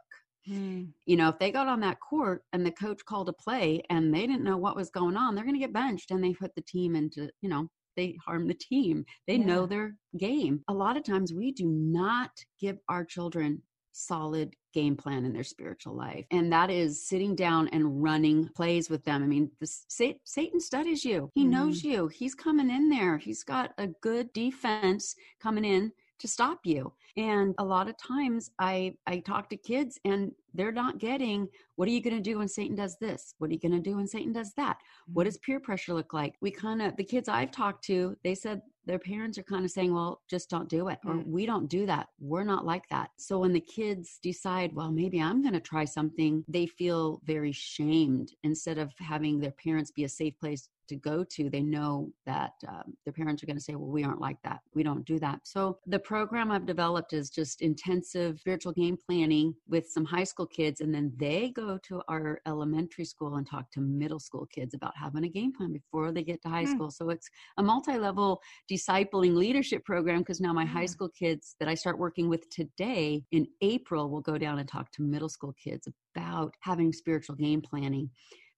Hmm. 0.45 0.85
you 1.05 1.15
know 1.17 1.29
if 1.29 1.37
they 1.37 1.51
got 1.51 1.67
on 1.67 1.81
that 1.81 1.99
court 1.99 2.43
and 2.53 2.65
the 2.65 2.71
coach 2.71 3.03
called 3.05 3.29
a 3.29 3.33
play 3.33 3.83
and 3.89 4.11
they 4.11 4.25
didn't 4.25 4.43
know 4.43 4.57
what 4.57 4.75
was 4.75 4.89
going 4.89 5.17
on 5.17 5.35
they're 5.35 5.43
going 5.43 5.53
to 5.53 5.59
get 5.59 5.73
benched 5.73 6.11
and 6.11 6.23
they 6.23 6.33
put 6.33 6.55
the 6.55 6.61
team 6.61 6.95
into 6.95 7.29
you 7.41 7.49
know 7.49 7.67
they 7.97 8.17
harm 8.25 8.47
the 8.47 8.53
team 8.55 9.03
they 9.27 9.35
Yeah. 9.35 9.45
know 9.45 9.65
their 9.65 9.95
game 10.17 10.63
a 10.69 10.73
lot 10.73 10.95
of 10.97 11.03
times 11.03 11.33
we 11.33 11.51
do 11.51 11.65
not 11.67 12.31
give 12.59 12.77
our 12.87 13.03
children 13.03 13.61
solid 13.99 14.55
game 14.73 14.95
plan 14.95 15.25
in 15.25 15.33
their 15.33 15.43
spiritual 15.43 15.93
life 15.93 16.25
and 16.31 16.51
that 16.51 16.69
is 16.69 17.07
sitting 17.07 17.35
down 17.35 17.67
and 17.69 18.03
running 18.03 18.49
plays 18.55 18.89
with 18.89 19.03
them. 19.03 19.23
I 19.23 19.27
mean 19.27 19.51
this, 19.59 19.85
satan 20.23 20.59
studies 20.59 21.03
you. 21.03 21.31
He 21.33 21.43
knows 21.43 21.79
mm-hmm. 21.79 21.91
you. 21.91 22.07
He's 22.07 22.35
coming 22.35 22.69
in 22.69 22.89
there. 22.89 23.17
He's 23.17 23.43
got 23.43 23.71
a 23.77 23.87
good 24.01 24.31
defense 24.33 25.15
coming 25.41 25.65
in 25.65 25.91
to 26.19 26.27
stop 26.27 26.59
you. 26.65 26.93
And 27.17 27.55
a 27.57 27.63
lot 27.63 27.89
of 27.89 27.97
times 27.97 28.51
i 28.59 28.93
i 29.07 29.19
talk 29.19 29.49
to 29.49 29.57
kids 29.57 29.99
and 30.05 30.31
they're 30.53 30.71
not 30.71 30.97
getting 30.97 31.47
what 31.75 31.87
are 31.87 31.91
you 31.91 32.01
going 32.01 32.15
to 32.15 32.21
do 32.21 32.37
when 32.37 32.47
satan 32.47 32.75
does 32.75 32.97
this? 32.99 33.33
What 33.37 33.49
are 33.49 33.53
you 33.53 33.59
going 33.59 33.71
to 33.71 33.89
do 33.89 33.95
when 33.95 34.07
satan 34.07 34.33
does 34.33 34.53
that? 34.55 34.77
What 35.13 35.23
mm-hmm. 35.23 35.29
does 35.29 35.37
peer 35.37 35.59
pressure 35.59 35.93
look 35.93 36.13
like? 36.13 36.35
We 36.41 36.51
kind 36.51 36.81
of 36.81 36.95
the 36.95 37.03
kids 37.03 37.27
i've 37.27 37.51
talked 37.51 37.83
to 37.85 38.15
they 38.23 38.35
said 38.35 38.61
their 38.89 38.97
parents 38.97 39.37
are 39.37 39.43
kind 39.43 39.63
of 39.63 39.69
saying 39.69 39.93
well 39.93 40.19
just 40.27 40.49
don't 40.49 40.67
do 40.67 40.87
it 40.87 40.97
or 41.05 41.13
Mm. 41.13 41.27
we 41.27 41.45
don't 41.45 41.69
do 41.69 41.85
that 41.85 42.07
we're 42.19 42.43
not 42.43 42.65
like 42.65 42.89
that 42.89 43.11
so 43.17 43.37
when 43.39 43.53
the 43.53 43.59
kids 43.59 44.17
decide 44.23 44.73
well 44.73 44.91
maybe 44.91 45.21
i'm 45.21 45.43
going 45.43 45.53
to 45.53 45.59
try 45.59 45.85
something 45.85 46.43
they 46.47 46.65
feel 46.65 47.21
very 47.23 47.51
shamed 47.51 48.31
instead 48.43 48.79
of 48.79 48.91
having 48.97 49.39
their 49.39 49.51
parents 49.51 49.91
be 49.91 50.05
a 50.05 50.09
safe 50.09 50.33
place 50.39 50.69
to 50.89 50.95
go 50.95 51.23
to 51.23 51.49
they 51.49 51.61
know 51.61 52.09
that 52.25 52.53
um, 52.67 52.93
their 53.05 53.13
parents 53.13 53.41
are 53.41 53.45
going 53.45 53.55
to 53.55 53.61
say 53.63 53.75
well 53.75 53.89
we 53.89 54.03
aren't 54.03 54.21
like 54.21 54.37
that. 54.43 54.59
We 54.73 54.83
don't 54.83 55.05
do 55.05 55.17
that. 55.19 55.39
So 55.43 55.79
the 55.87 55.99
program 55.99 56.51
i've 56.51 56.65
developed 56.65 57.13
is 57.13 57.29
just 57.29 57.61
intensive 57.61 58.39
spiritual 58.39 58.73
game 58.73 58.97
planning 59.07 59.53
with 59.67 59.89
some 59.89 60.05
high 60.05 60.23
school 60.23 60.45
kids 60.47 60.81
and 60.81 60.93
then 60.93 61.11
they 61.17 61.49
go 61.49 61.77
to 61.89 62.01
our 62.09 62.41
elementary 62.45 63.05
school 63.05 63.35
and 63.35 63.47
talk 63.47 63.71
to 63.71 63.81
middle 63.81 64.19
school 64.19 64.45
kids 64.53 64.73
about 64.73 64.93
having 64.97 65.23
a 65.25 65.29
game 65.29 65.53
plan 65.53 65.71
before 65.71 66.11
they 66.11 66.23
get 66.23 66.41
to 66.41 66.49
high 66.49 66.65
Hmm. 66.65 66.73
school. 66.75 66.91
So 66.91 67.09
it's 67.09 67.29
a 67.57 67.63
multi-level 67.63 68.41
discipling 68.71 69.35
leadership 69.35 69.85
program 69.85 70.19
because 70.19 70.41
now 70.41 70.53
my 70.53 70.65
high 70.65 70.85
school 70.85 71.09
kids 71.09 71.55
that 71.59 71.69
i 71.69 71.73
start 71.73 71.97
working 71.97 72.29
with 72.29 72.49
today 72.49 73.23
in 73.31 73.47
april 73.61 74.09
will 74.09 74.21
go 74.21 74.37
down 74.37 74.59
and 74.59 74.67
talk 74.67 74.91
to 74.91 75.01
middle 75.01 75.29
school 75.29 75.53
kids 75.63 75.87
about 76.15 76.53
having 76.61 76.91
spiritual 76.91 77.35
game 77.35 77.61
planning 77.61 78.09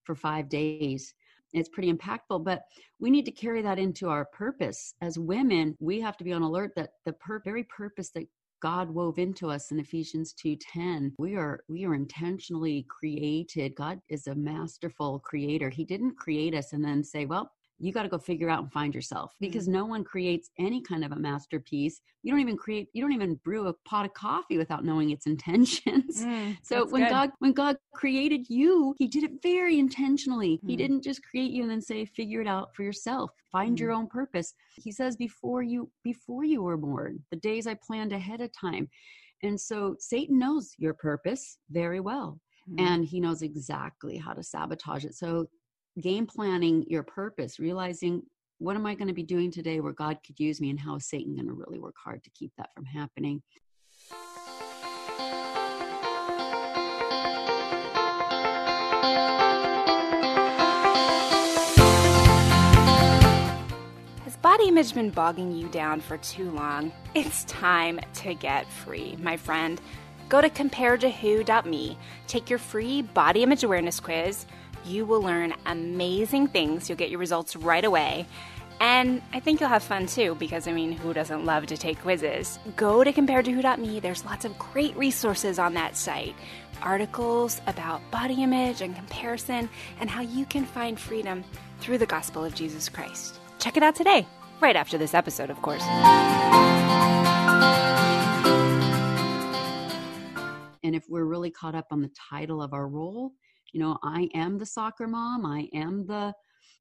for 0.03 0.15
five 0.15 0.49
days 0.49 1.13
it's 1.53 1.69
pretty 1.69 1.91
impactful 1.91 2.43
but 2.43 2.63
we 2.99 3.09
need 3.09 3.25
to 3.25 3.31
carry 3.31 3.61
that 3.61 3.79
into 3.79 4.09
our 4.09 4.25
purpose. 4.25 4.93
As 5.01 5.17
women 5.17 5.75
we 5.79 5.99
have 6.01 6.17
to 6.17 6.23
be 6.23 6.33
on 6.33 6.41
alert 6.41 6.71
that 6.75 6.91
the 7.05 7.13
pur- 7.13 7.41
very 7.43 7.63
purpose 7.65 8.11
that 8.11 8.27
god 8.61 8.89
wove 8.91 9.17
into 9.17 9.49
us 9.49 9.71
in 9.71 9.79
ephesians 9.79 10.35
2.10 10.43 11.11
we 11.17 11.35
are 11.35 11.63
we 11.67 11.83
are 11.85 11.95
intentionally 11.95 12.85
created. 12.89 13.75
God 13.75 13.99
is 14.09 14.27
a 14.27 14.35
masterful 14.35 15.19
creator. 15.19 15.69
He 15.69 15.83
didn't 15.83 16.17
create 16.17 16.53
us 16.53 16.73
and 16.73 16.83
then 16.83 17.03
say 17.03 17.25
well 17.25 17.51
you 17.81 17.91
got 17.91 18.03
to 18.03 18.09
go 18.09 18.17
figure 18.17 18.49
out 18.49 18.61
and 18.61 18.71
find 18.71 18.93
yourself 18.93 19.33
because 19.39 19.67
no 19.67 19.85
one 19.85 20.03
creates 20.03 20.49
any 20.59 20.81
kind 20.81 21.03
of 21.03 21.11
a 21.11 21.15
masterpiece 21.15 22.01
you 22.23 22.31
don't 22.31 22.39
even 22.41 22.55
create 22.57 22.87
you 22.93 23.01
don't 23.01 23.13
even 23.13 23.35
brew 23.43 23.67
a 23.67 23.73
pot 23.85 24.05
of 24.05 24.13
coffee 24.13 24.57
without 24.57 24.85
knowing 24.85 25.09
its 25.09 25.25
intentions 25.33 26.21
Mm, 26.21 26.57
so 26.63 26.85
when 26.85 27.03
good. 27.03 27.09
God 27.09 27.29
when 27.39 27.53
God 27.53 27.77
created 27.93 28.47
you, 28.49 28.93
he 28.97 29.07
did 29.07 29.23
it 29.23 29.31
very 29.41 29.79
intentionally. 29.79 30.59
He 30.65 30.75
Mm. 30.75 30.77
didn't 30.77 31.03
just 31.03 31.21
create 31.23 31.51
you 31.51 31.61
and 31.63 31.71
then 31.71 31.81
say 31.81 32.05
figure 32.05 32.41
it 32.41 32.47
out 32.47 32.75
for 32.75 32.83
yourself. 32.83 33.31
Find 33.51 33.79
your 33.79 33.91
own 33.91 34.07
purpose. 34.07 34.53
He 34.75 34.91
says 34.91 35.15
before 35.15 35.63
you 35.63 35.89
before 36.03 36.43
you 36.43 36.61
were 36.61 36.77
born, 36.77 37.23
the 37.31 37.37
days 37.37 37.65
I 37.67 37.75
planned 37.75 38.13
ahead 38.13 38.41
of 38.41 38.51
time. 38.51 38.89
And 39.43 39.59
so 39.59 39.95
Satan 39.99 40.37
knows 40.37 40.73
your 40.77 40.93
purpose 40.93 41.57
very 41.69 41.99
well 41.99 42.39
Mm. 42.69 42.79
and 42.79 43.05
he 43.05 43.19
knows 43.19 43.41
exactly 43.41 44.17
how 44.17 44.33
to 44.33 44.43
sabotage 44.43 45.03
it. 45.05 45.15
So 45.15 45.47
game 45.99 46.25
planning 46.25 46.85
your 46.87 47.03
purpose, 47.03 47.59
realizing 47.59 48.23
what 48.59 48.75
am 48.75 48.85
I 48.85 48.95
going 48.95 49.07
to 49.07 49.13
be 49.13 49.23
doing 49.23 49.51
today 49.51 49.79
where 49.79 49.91
God 49.91 50.19
could 50.25 50.39
use 50.39 50.61
me 50.61 50.69
and 50.69 50.79
how 50.79 50.95
is 50.95 51.09
Satan 51.09 51.35
going 51.35 51.47
to 51.47 51.53
really 51.53 51.79
work 51.79 51.95
hard 52.01 52.23
to 52.23 52.29
keep 52.29 52.51
that 52.57 52.69
from 52.75 52.85
happening? 52.85 53.41
Has 64.23 64.37
body 64.37 64.67
image 64.67 64.93
been 64.93 65.09
bogging 65.09 65.51
you 65.51 65.67
down 65.69 65.99
for 65.99 66.17
too 66.17 66.51
long? 66.51 66.93
It's 67.15 67.43
time 67.45 67.99
to 68.15 68.33
get 68.33 68.71
free, 68.71 69.17
my 69.19 69.35
friend. 69.35 69.81
Go 70.29 70.39
to 70.39 70.49
comparedtowho.me, 70.49 71.97
take 72.27 72.49
your 72.49 72.59
free 72.59 73.01
body 73.01 73.43
image 73.43 73.63
awareness 73.63 73.99
quiz. 73.99 74.45
You 74.85 75.05
will 75.05 75.21
learn 75.21 75.53
amazing 75.65 76.47
things. 76.47 76.89
You'll 76.89 76.97
get 76.97 77.09
your 77.09 77.19
results 77.19 77.55
right 77.55 77.83
away. 77.83 78.25
And 78.79 79.21
I 79.31 79.39
think 79.39 79.59
you'll 79.59 79.69
have 79.69 79.83
fun 79.83 80.07
too, 80.07 80.35
because 80.39 80.67
I 80.67 80.71
mean, 80.71 80.91
who 80.91 81.13
doesn't 81.13 81.45
love 81.45 81.67
to 81.67 81.77
take 81.77 81.99
quizzes? 82.01 82.57
Go 82.75 83.03
to 83.03 83.13
comparedtowho.me. 83.13 83.99
There's 83.99 84.25
lots 84.25 84.43
of 84.43 84.57
great 84.57 84.97
resources 84.97 85.59
on 85.59 85.75
that 85.75 85.95
site. 85.95 86.35
Articles 86.81 87.61
about 87.67 88.01
body 88.09 88.41
image 88.41 88.81
and 88.81 88.95
comparison, 88.95 89.69
and 89.99 90.09
how 90.09 90.21
you 90.21 90.45
can 90.47 90.65
find 90.65 90.99
freedom 90.99 91.43
through 91.79 91.99
the 91.99 92.07
gospel 92.07 92.43
of 92.43 92.55
Jesus 92.55 92.89
Christ. 92.89 93.39
Check 93.59 93.77
it 93.77 93.83
out 93.83 93.95
today, 93.95 94.25
right 94.61 94.75
after 94.75 94.97
this 94.97 95.13
episode, 95.13 95.51
of 95.51 95.61
course. 95.61 95.83
and 100.83 100.95
if 100.95 101.05
we're 101.07 101.23
really 101.23 101.51
caught 101.51 101.75
up 101.75 101.87
on 101.91 102.01
the 102.01 102.11
title 102.29 102.61
of 102.61 102.73
our 102.73 102.87
role 102.87 103.31
you 103.71 103.79
know 103.79 103.97
i 104.03 104.29
am 104.33 104.57
the 104.57 104.65
soccer 104.65 105.07
mom 105.07 105.45
i 105.45 105.67
am 105.73 106.05
the 106.05 106.33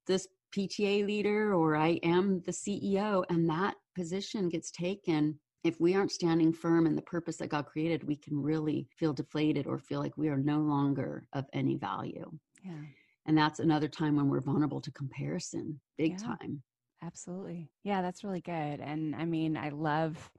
this 0.06 0.26
pta 0.56 1.04
leader 1.06 1.54
or 1.54 1.76
i 1.76 1.98
am 2.02 2.40
the 2.46 2.52
ceo 2.52 3.24
and 3.30 3.48
that 3.48 3.74
position 3.94 4.48
gets 4.48 4.70
taken 4.70 5.38
if 5.62 5.78
we 5.78 5.94
aren't 5.94 6.10
standing 6.10 6.52
firm 6.52 6.86
in 6.86 6.96
the 6.96 7.02
purpose 7.02 7.36
that 7.36 7.48
god 7.48 7.66
created 7.66 8.02
we 8.04 8.16
can 8.16 8.40
really 8.40 8.88
feel 8.98 9.12
deflated 9.12 9.66
or 9.66 9.78
feel 9.78 10.00
like 10.00 10.16
we 10.16 10.28
are 10.28 10.38
no 10.38 10.58
longer 10.60 11.26
of 11.32 11.44
any 11.52 11.76
value 11.76 12.30
Yeah, 12.64 12.82
and 13.26 13.36
that's 13.38 13.60
another 13.60 13.88
time 13.88 14.16
when 14.16 14.28
we're 14.28 14.40
vulnerable 14.40 14.80
to 14.80 14.90
comparison 14.92 15.80
big 15.98 16.12
Yeah. 16.12 16.16
time 16.18 16.62
absolutely. 17.02 17.70
Yeah, 17.82 18.02
that's 18.02 18.24
really 18.24 18.42
good. 18.42 18.80
And 18.80 19.14
I 19.16 19.24
mean, 19.24 19.56
I 19.56 19.70
love 19.70 20.30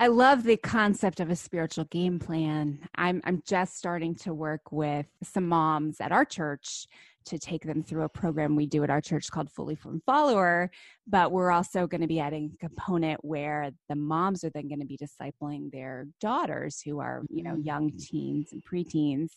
I 0.00 0.06
love 0.06 0.44
the 0.44 0.56
concept 0.56 1.20
of 1.20 1.28
a 1.28 1.36
spiritual 1.36 1.84
game 1.84 2.18
plan. 2.18 2.88
I'm 2.94 3.20
I'm 3.24 3.42
just 3.46 3.76
starting 3.76 4.14
to 4.16 4.32
work 4.32 4.72
with 4.72 5.04
some 5.22 5.46
moms 5.46 6.00
at 6.00 6.10
our 6.10 6.24
church 6.24 6.86
to 7.26 7.38
take 7.38 7.64
them 7.64 7.82
through 7.82 8.04
a 8.04 8.08
program 8.08 8.56
we 8.56 8.64
do 8.64 8.82
at 8.82 8.88
our 8.88 9.02
church 9.02 9.30
called 9.30 9.50
Fully 9.50 9.74
Formed 9.74 10.00
Follower. 10.06 10.70
But 11.06 11.32
we're 11.32 11.50
also 11.50 11.86
going 11.86 12.00
to 12.00 12.06
be 12.06 12.18
adding 12.18 12.50
a 12.54 12.66
component 12.66 13.22
where 13.22 13.72
the 13.90 13.94
moms 13.94 14.42
are 14.42 14.48
then 14.48 14.68
going 14.68 14.80
to 14.80 14.86
be 14.86 14.96
discipling 14.96 15.70
their 15.70 16.06
daughters 16.18 16.80
who 16.80 16.98
are, 16.98 17.22
you 17.28 17.42
know, 17.42 17.56
young 17.56 17.90
mm. 17.90 18.02
teens 18.02 18.52
and 18.52 18.64
preteens. 18.64 19.32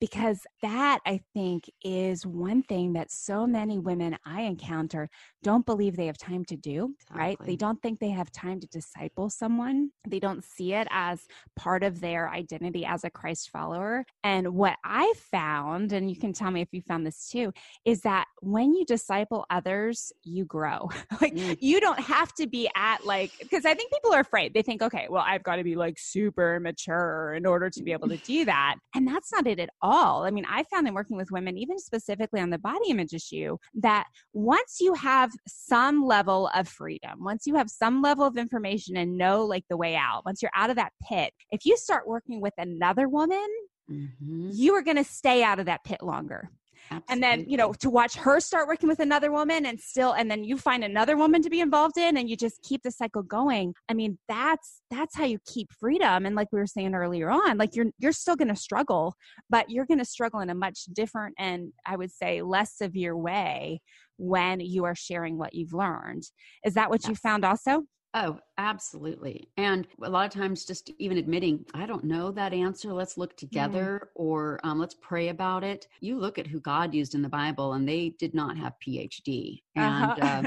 Because 0.00 0.40
that 0.60 0.98
I 1.06 1.20
think 1.34 1.70
is 1.84 2.26
one 2.26 2.64
thing 2.64 2.94
that 2.94 3.12
so 3.12 3.46
many 3.46 3.78
women 3.78 4.16
I 4.26 4.42
encounter 4.42 5.08
don't 5.42 5.64
believe 5.64 5.96
they 5.96 6.06
have 6.06 6.18
time 6.18 6.44
to 6.46 6.56
do, 6.56 6.94
right? 7.10 7.38
They 7.46 7.56
don't 7.56 7.80
think 7.80 7.98
they 7.98 8.10
have 8.10 8.30
time 8.30 8.60
to 8.60 8.66
disciple 8.66 9.30
someone. 9.30 9.90
They 10.06 10.20
don't 10.20 10.44
see 10.44 10.74
it 10.74 10.86
as 10.90 11.26
part 11.56 11.82
of 11.82 12.00
their 12.00 12.28
identity 12.28 12.84
as 12.84 13.04
a 13.04 13.10
Christ 13.10 13.50
follower. 13.50 14.04
And 14.22 14.54
what 14.54 14.76
I 14.84 15.12
found, 15.30 15.92
and 15.92 16.10
you 16.10 16.16
can 16.16 16.32
tell 16.32 16.50
me 16.50 16.60
if 16.60 16.68
you 16.72 16.82
found 16.82 17.06
this 17.06 17.28
too, 17.28 17.52
is 17.84 18.02
that 18.02 18.26
when 18.42 18.74
you 18.74 18.84
disciple 18.84 19.46
others, 19.50 20.12
you 20.24 20.44
grow. 20.44 20.88
like 21.20 21.30
Mm. 21.30 21.56
you 21.60 21.80
don't 21.80 22.00
have 22.00 22.34
to 22.34 22.46
be 22.48 22.68
at 22.76 23.04
like, 23.04 23.30
because 23.40 23.64
I 23.64 23.72
think 23.74 23.92
people 23.92 24.12
are 24.12 24.20
afraid. 24.20 24.52
They 24.52 24.62
think, 24.62 24.82
okay, 24.82 25.06
well, 25.08 25.24
I've 25.26 25.44
got 25.44 25.56
to 25.56 25.64
be 25.64 25.76
like 25.76 25.96
super 25.98 26.58
mature 26.60 27.34
in 27.34 27.46
order 27.46 27.70
to 27.70 27.82
be 27.82 27.92
able 27.92 28.08
to 28.08 28.18
do 28.18 28.44
that. 28.46 28.76
And 28.94 29.06
that's 29.06 29.32
not 29.32 29.46
it 29.46 29.60
at 29.60 29.70
all. 29.80 30.24
I 30.24 30.30
mean, 30.30 30.44
I 30.48 30.64
found 30.64 30.88
in 30.88 30.94
working 30.94 31.16
with 31.16 31.30
women, 31.30 31.56
even 31.56 31.78
specifically 31.78 32.40
on 32.40 32.50
the 32.50 32.58
body 32.58 32.90
image 32.90 33.12
issue, 33.14 33.56
that 33.74 34.06
once 34.32 34.78
you 34.80 34.94
have 34.94 35.29
some 35.46 36.04
level 36.04 36.50
of 36.54 36.68
freedom, 36.68 37.24
once 37.24 37.46
you 37.46 37.54
have 37.56 37.70
some 37.70 38.02
level 38.02 38.26
of 38.26 38.36
information 38.36 38.96
and 38.96 39.16
know 39.16 39.44
like 39.44 39.64
the 39.68 39.76
way 39.76 39.96
out, 39.96 40.24
once 40.24 40.42
you're 40.42 40.50
out 40.54 40.70
of 40.70 40.76
that 40.76 40.92
pit, 41.08 41.32
if 41.50 41.64
you 41.64 41.76
start 41.76 42.06
working 42.06 42.40
with 42.40 42.54
another 42.58 43.08
woman, 43.08 43.46
mm-hmm. 43.90 44.50
you 44.52 44.74
are 44.74 44.82
going 44.82 44.96
to 44.96 45.04
stay 45.04 45.42
out 45.42 45.58
of 45.58 45.66
that 45.66 45.84
pit 45.84 46.02
longer. 46.02 46.50
Absolutely. 46.92 47.12
And 47.12 47.22
then, 47.22 47.48
you 47.48 47.56
know, 47.56 47.72
to 47.74 47.88
watch 47.88 48.16
her 48.16 48.40
start 48.40 48.66
working 48.66 48.88
with 48.88 48.98
another 48.98 49.30
woman 49.30 49.64
and 49.64 49.78
still 49.78 50.12
and 50.12 50.28
then 50.28 50.42
you 50.42 50.58
find 50.58 50.82
another 50.82 51.16
woman 51.16 51.40
to 51.42 51.50
be 51.50 51.60
involved 51.60 51.96
in 51.96 52.16
and 52.16 52.28
you 52.28 52.36
just 52.36 52.60
keep 52.62 52.82
the 52.82 52.90
cycle 52.90 53.22
going. 53.22 53.74
I 53.88 53.94
mean, 53.94 54.18
that's 54.28 54.82
that's 54.90 55.16
how 55.16 55.24
you 55.24 55.38
keep 55.46 55.72
freedom 55.72 56.26
and 56.26 56.34
like 56.34 56.48
we 56.52 56.58
were 56.58 56.66
saying 56.66 56.94
earlier 56.94 57.30
on, 57.30 57.58
like 57.58 57.76
you're 57.76 57.86
you're 57.98 58.12
still 58.12 58.34
going 58.34 58.48
to 58.48 58.56
struggle, 58.56 59.14
but 59.48 59.70
you're 59.70 59.86
going 59.86 59.98
to 59.98 60.04
struggle 60.04 60.40
in 60.40 60.50
a 60.50 60.54
much 60.54 60.86
different 60.92 61.36
and 61.38 61.72
I 61.86 61.96
would 61.96 62.10
say 62.10 62.42
less 62.42 62.76
severe 62.76 63.16
way 63.16 63.80
when 64.16 64.60
you 64.60 64.84
are 64.84 64.94
sharing 64.94 65.38
what 65.38 65.54
you've 65.54 65.72
learned. 65.72 66.24
Is 66.64 66.74
that 66.74 66.90
what 66.90 67.02
yes. 67.02 67.10
you 67.10 67.14
found 67.14 67.44
also? 67.44 67.84
Oh, 68.12 68.40
absolutely. 68.58 69.48
And 69.56 69.86
a 70.02 70.10
lot 70.10 70.26
of 70.26 70.32
times, 70.32 70.64
just 70.64 70.90
even 70.98 71.16
admitting, 71.16 71.64
I 71.74 71.86
don't 71.86 72.02
know 72.02 72.32
that 72.32 72.52
answer. 72.52 72.92
Let's 72.92 73.16
look 73.16 73.36
mm-hmm. 73.36 73.46
together 73.46 74.02
mm. 74.02 74.08
or 74.16 74.58
um, 74.64 74.80
let's 74.80 74.96
pray 75.00 75.28
about 75.28 75.62
it. 75.62 75.86
You 76.00 76.18
look 76.18 76.38
at 76.38 76.46
who 76.46 76.58
God 76.60 76.92
used 76.92 77.14
in 77.14 77.22
the 77.22 77.28
Bible, 77.28 77.74
and 77.74 77.88
they 77.88 78.10
did 78.18 78.34
not 78.34 78.56
have 78.58 78.74
PhD. 78.84 79.62
And, 79.76 80.20
uh-huh. 80.20 80.42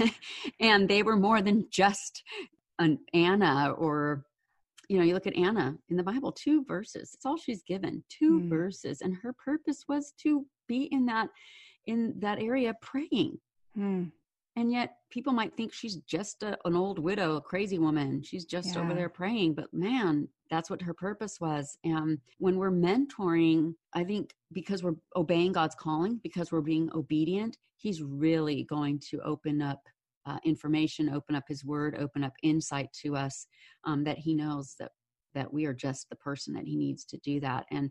uh, 0.00 0.08
and 0.60 0.88
they 0.88 1.04
were 1.04 1.16
more 1.16 1.42
than 1.42 1.66
just 1.70 2.24
an 2.78 2.98
Anna 3.14 3.70
or 3.70 4.24
you 4.88 4.98
know, 4.98 5.04
you 5.04 5.14
look 5.14 5.26
at 5.26 5.36
Anna 5.36 5.76
in 5.88 5.96
the 5.96 6.02
Bible, 6.04 6.30
two 6.30 6.64
verses. 6.64 7.10
It's 7.12 7.26
all 7.26 7.36
she's 7.36 7.64
given, 7.64 8.04
two 8.08 8.42
mm. 8.42 8.48
verses, 8.48 9.00
and 9.00 9.16
her 9.16 9.32
purpose 9.32 9.84
was 9.88 10.12
to 10.22 10.46
be 10.68 10.84
in 10.92 11.06
that 11.06 11.28
in 11.86 12.14
that 12.20 12.40
area 12.40 12.72
praying. 12.80 13.38
Mm 13.76 14.12
and 14.56 14.72
yet 14.72 14.96
people 15.10 15.32
might 15.32 15.56
think 15.56 15.72
she's 15.72 15.96
just 15.96 16.42
a, 16.42 16.56
an 16.64 16.74
old 16.74 16.98
widow 16.98 17.36
a 17.36 17.40
crazy 17.40 17.78
woman. 17.78 18.22
She's 18.22 18.44
just 18.44 18.74
yeah. 18.74 18.82
over 18.82 18.94
there 18.94 19.08
praying. 19.08 19.54
But 19.54 19.72
man 19.72 20.28
that's 20.48 20.70
what 20.70 20.80
her 20.80 20.94
purpose 20.94 21.40
was. 21.40 21.76
And 21.84 22.18
when 22.38 22.56
we're 22.56 22.70
mentoring 22.70 23.74
i 23.94 24.04
think 24.04 24.34
because 24.52 24.82
we're 24.82 24.96
obeying 25.16 25.52
god's 25.52 25.74
calling 25.74 26.20
because 26.22 26.52
we're 26.52 26.60
being 26.60 26.88
obedient 26.94 27.58
he's 27.76 28.02
really 28.02 28.64
going 28.64 29.00
to 29.10 29.20
open 29.22 29.60
up 29.60 29.80
uh, 30.26 30.38
information 30.44 31.08
open 31.10 31.34
up 31.34 31.44
his 31.48 31.64
word 31.64 31.96
open 31.98 32.22
up 32.24 32.32
insight 32.42 32.92
to 32.92 33.16
us 33.16 33.46
um, 33.84 34.04
that 34.04 34.18
he 34.18 34.34
knows 34.34 34.74
that 34.78 34.90
that 35.36 35.52
we 35.52 35.66
are 35.66 35.74
just 35.74 36.08
the 36.08 36.16
person 36.16 36.52
that 36.54 36.64
he 36.64 36.74
needs 36.74 37.04
to 37.04 37.18
do 37.18 37.38
that. 37.38 37.66
And 37.70 37.90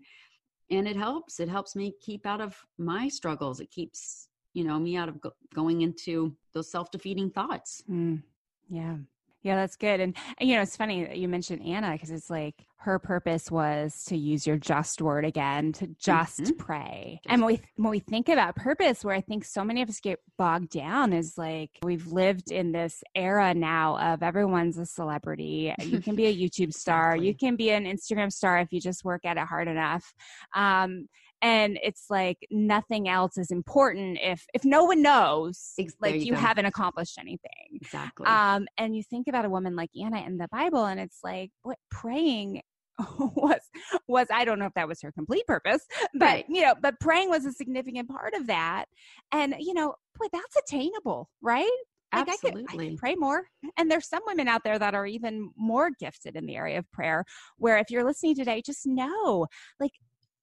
and 0.71 0.87
it 0.87 0.97
helps. 0.97 1.39
It 1.39 1.47
helps 1.47 1.75
me 1.75 1.93
keep 2.01 2.25
out 2.25 2.41
of 2.41 2.57
my 2.79 3.07
struggles. 3.07 3.59
It 3.59 3.69
keeps 3.69 4.29
you 4.55 4.63
know 4.63 4.79
me 4.79 4.95
out 4.95 5.09
of 5.09 5.21
go- 5.21 5.35
going 5.53 5.81
into 5.81 6.35
those 6.53 6.71
self-defeating 6.71 7.29
thoughts. 7.29 7.83
Mm, 7.89 8.23
yeah. 8.69 8.95
Yeah 9.43 9.57
that's 9.57 9.75
good. 9.75 9.99
And, 9.99 10.15
and, 10.39 10.49
you 10.49 10.55
know 10.55 10.63
it's 10.63 10.75
funny 10.75 11.03
that 11.03 11.17
you 11.17 11.27
mentioned 11.27 11.63
anna 11.63 11.91
because 11.91 12.09
it's 12.09 12.31
like 12.31 12.65
her 12.77 12.97
purpose 12.97 13.51
was 13.51 14.03
to 14.05 14.17
use 14.17 14.45
your 14.47 14.57
just 14.57 15.01
word 15.01 15.25
again 15.25 15.71
to 15.73 15.87
just 15.99 16.39
mm-hmm. 16.39 16.57
pray. 16.57 17.19
Just 17.23 17.31
and 17.31 17.41
when 17.41 17.55
we 17.55 17.61
when 17.75 17.91
we 17.91 17.99
think 17.99 18.29
about 18.29 18.55
purpose 18.55 19.03
where 19.03 19.15
i 19.15 19.21
think 19.21 19.43
so 19.43 19.63
many 19.63 19.81
of 19.81 19.89
us 19.89 19.99
get 19.99 20.19
bogged 20.37 20.69
down 20.69 21.13
is 21.13 21.37
like 21.37 21.71
we've 21.83 22.07
lived 22.07 22.51
in 22.51 22.71
this 22.71 23.03
era 23.13 23.53
now 23.53 23.97
of 23.99 24.23
everyone's 24.23 24.77
a 24.77 24.85
celebrity. 24.85 25.73
You 25.79 25.99
can 25.99 26.15
be 26.15 26.25
a 26.25 26.35
youtube 26.43 26.73
star. 26.73 27.11
Exactly. 27.11 27.27
you 27.27 27.35
can 27.35 27.55
be 27.55 27.71
an 27.71 27.85
instagram 27.85 28.31
star 28.31 28.57
if 28.59 28.71
you 28.71 28.79
just 28.79 29.03
work 29.03 29.25
at 29.25 29.37
it 29.37 29.45
hard 29.45 29.67
enough. 29.67 30.13
Um, 30.55 31.07
and 31.41 31.77
it's 31.83 32.05
like 32.09 32.37
nothing 32.49 33.07
else 33.07 33.37
is 33.37 33.51
important 33.51 34.17
if 34.21 34.45
if 34.53 34.63
no 34.63 34.83
one 34.85 35.01
knows 35.01 35.73
like 36.01 36.15
you, 36.15 36.21
you 36.21 36.33
haven't 36.33 36.65
accomplished 36.65 37.17
anything 37.19 37.69
exactly 37.73 38.25
um 38.25 38.67
and 38.77 38.95
you 38.95 39.03
think 39.03 39.27
about 39.27 39.45
a 39.45 39.49
woman 39.49 39.75
like 39.75 39.89
anna 40.01 40.21
in 40.25 40.37
the 40.37 40.47
bible 40.51 40.85
and 40.85 40.99
it's 40.99 41.19
like 41.23 41.51
what 41.63 41.77
praying 41.91 42.61
was 43.19 43.59
was 44.07 44.27
I 44.31 44.45
don't 44.45 44.59
know 44.59 44.65
if 44.65 44.73
that 44.75 44.87
was 44.87 45.01
her 45.01 45.11
complete 45.11 45.45
purpose, 45.47 45.85
but 46.13 46.25
right. 46.25 46.45
you 46.47 46.61
know, 46.61 46.75
but 46.81 46.99
praying 46.99 47.29
was 47.29 47.45
a 47.45 47.51
significant 47.51 48.09
part 48.09 48.33
of 48.33 48.47
that. 48.47 48.85
And 49.31 49.55
you 49.59 49.73
know, 49.73 49.95
boy, 50.17 50.27
that's 50.31 50.55
attainable, 50.65 51.29
right? 51.41 51.69
Like 52.13 52.29
Absolutely. 52.29 52.63
I 52.63 52.71
could, 52.71 52.81
I 52.81 52.89
could 52.89 52.97
pray 52.97 53.15
more. 53.15 53.43
And 53.77 53.91
there's 53.91 54.07
some 54.07 54.21
women 54.25 54.47
out 54.47 54.63
there 54.63 54.79
that 54.79 54.95
are 54.95 55.05
even 55.05 55.51
more 55.57 55.89
gifted 55.99 56.35
in 56.37 56.45
the 56.45 56.55
area 56.55 56.79
of 56.79 56.89
prayer, 56.91 57.25
where 57.57 57.77
if 57.77 57.89
you're 57.89 58.05
listening 58.05 58.35
today, 58.35 58.61
just 58.65 58.85
know 58.85 59.47
like 59.79 59.91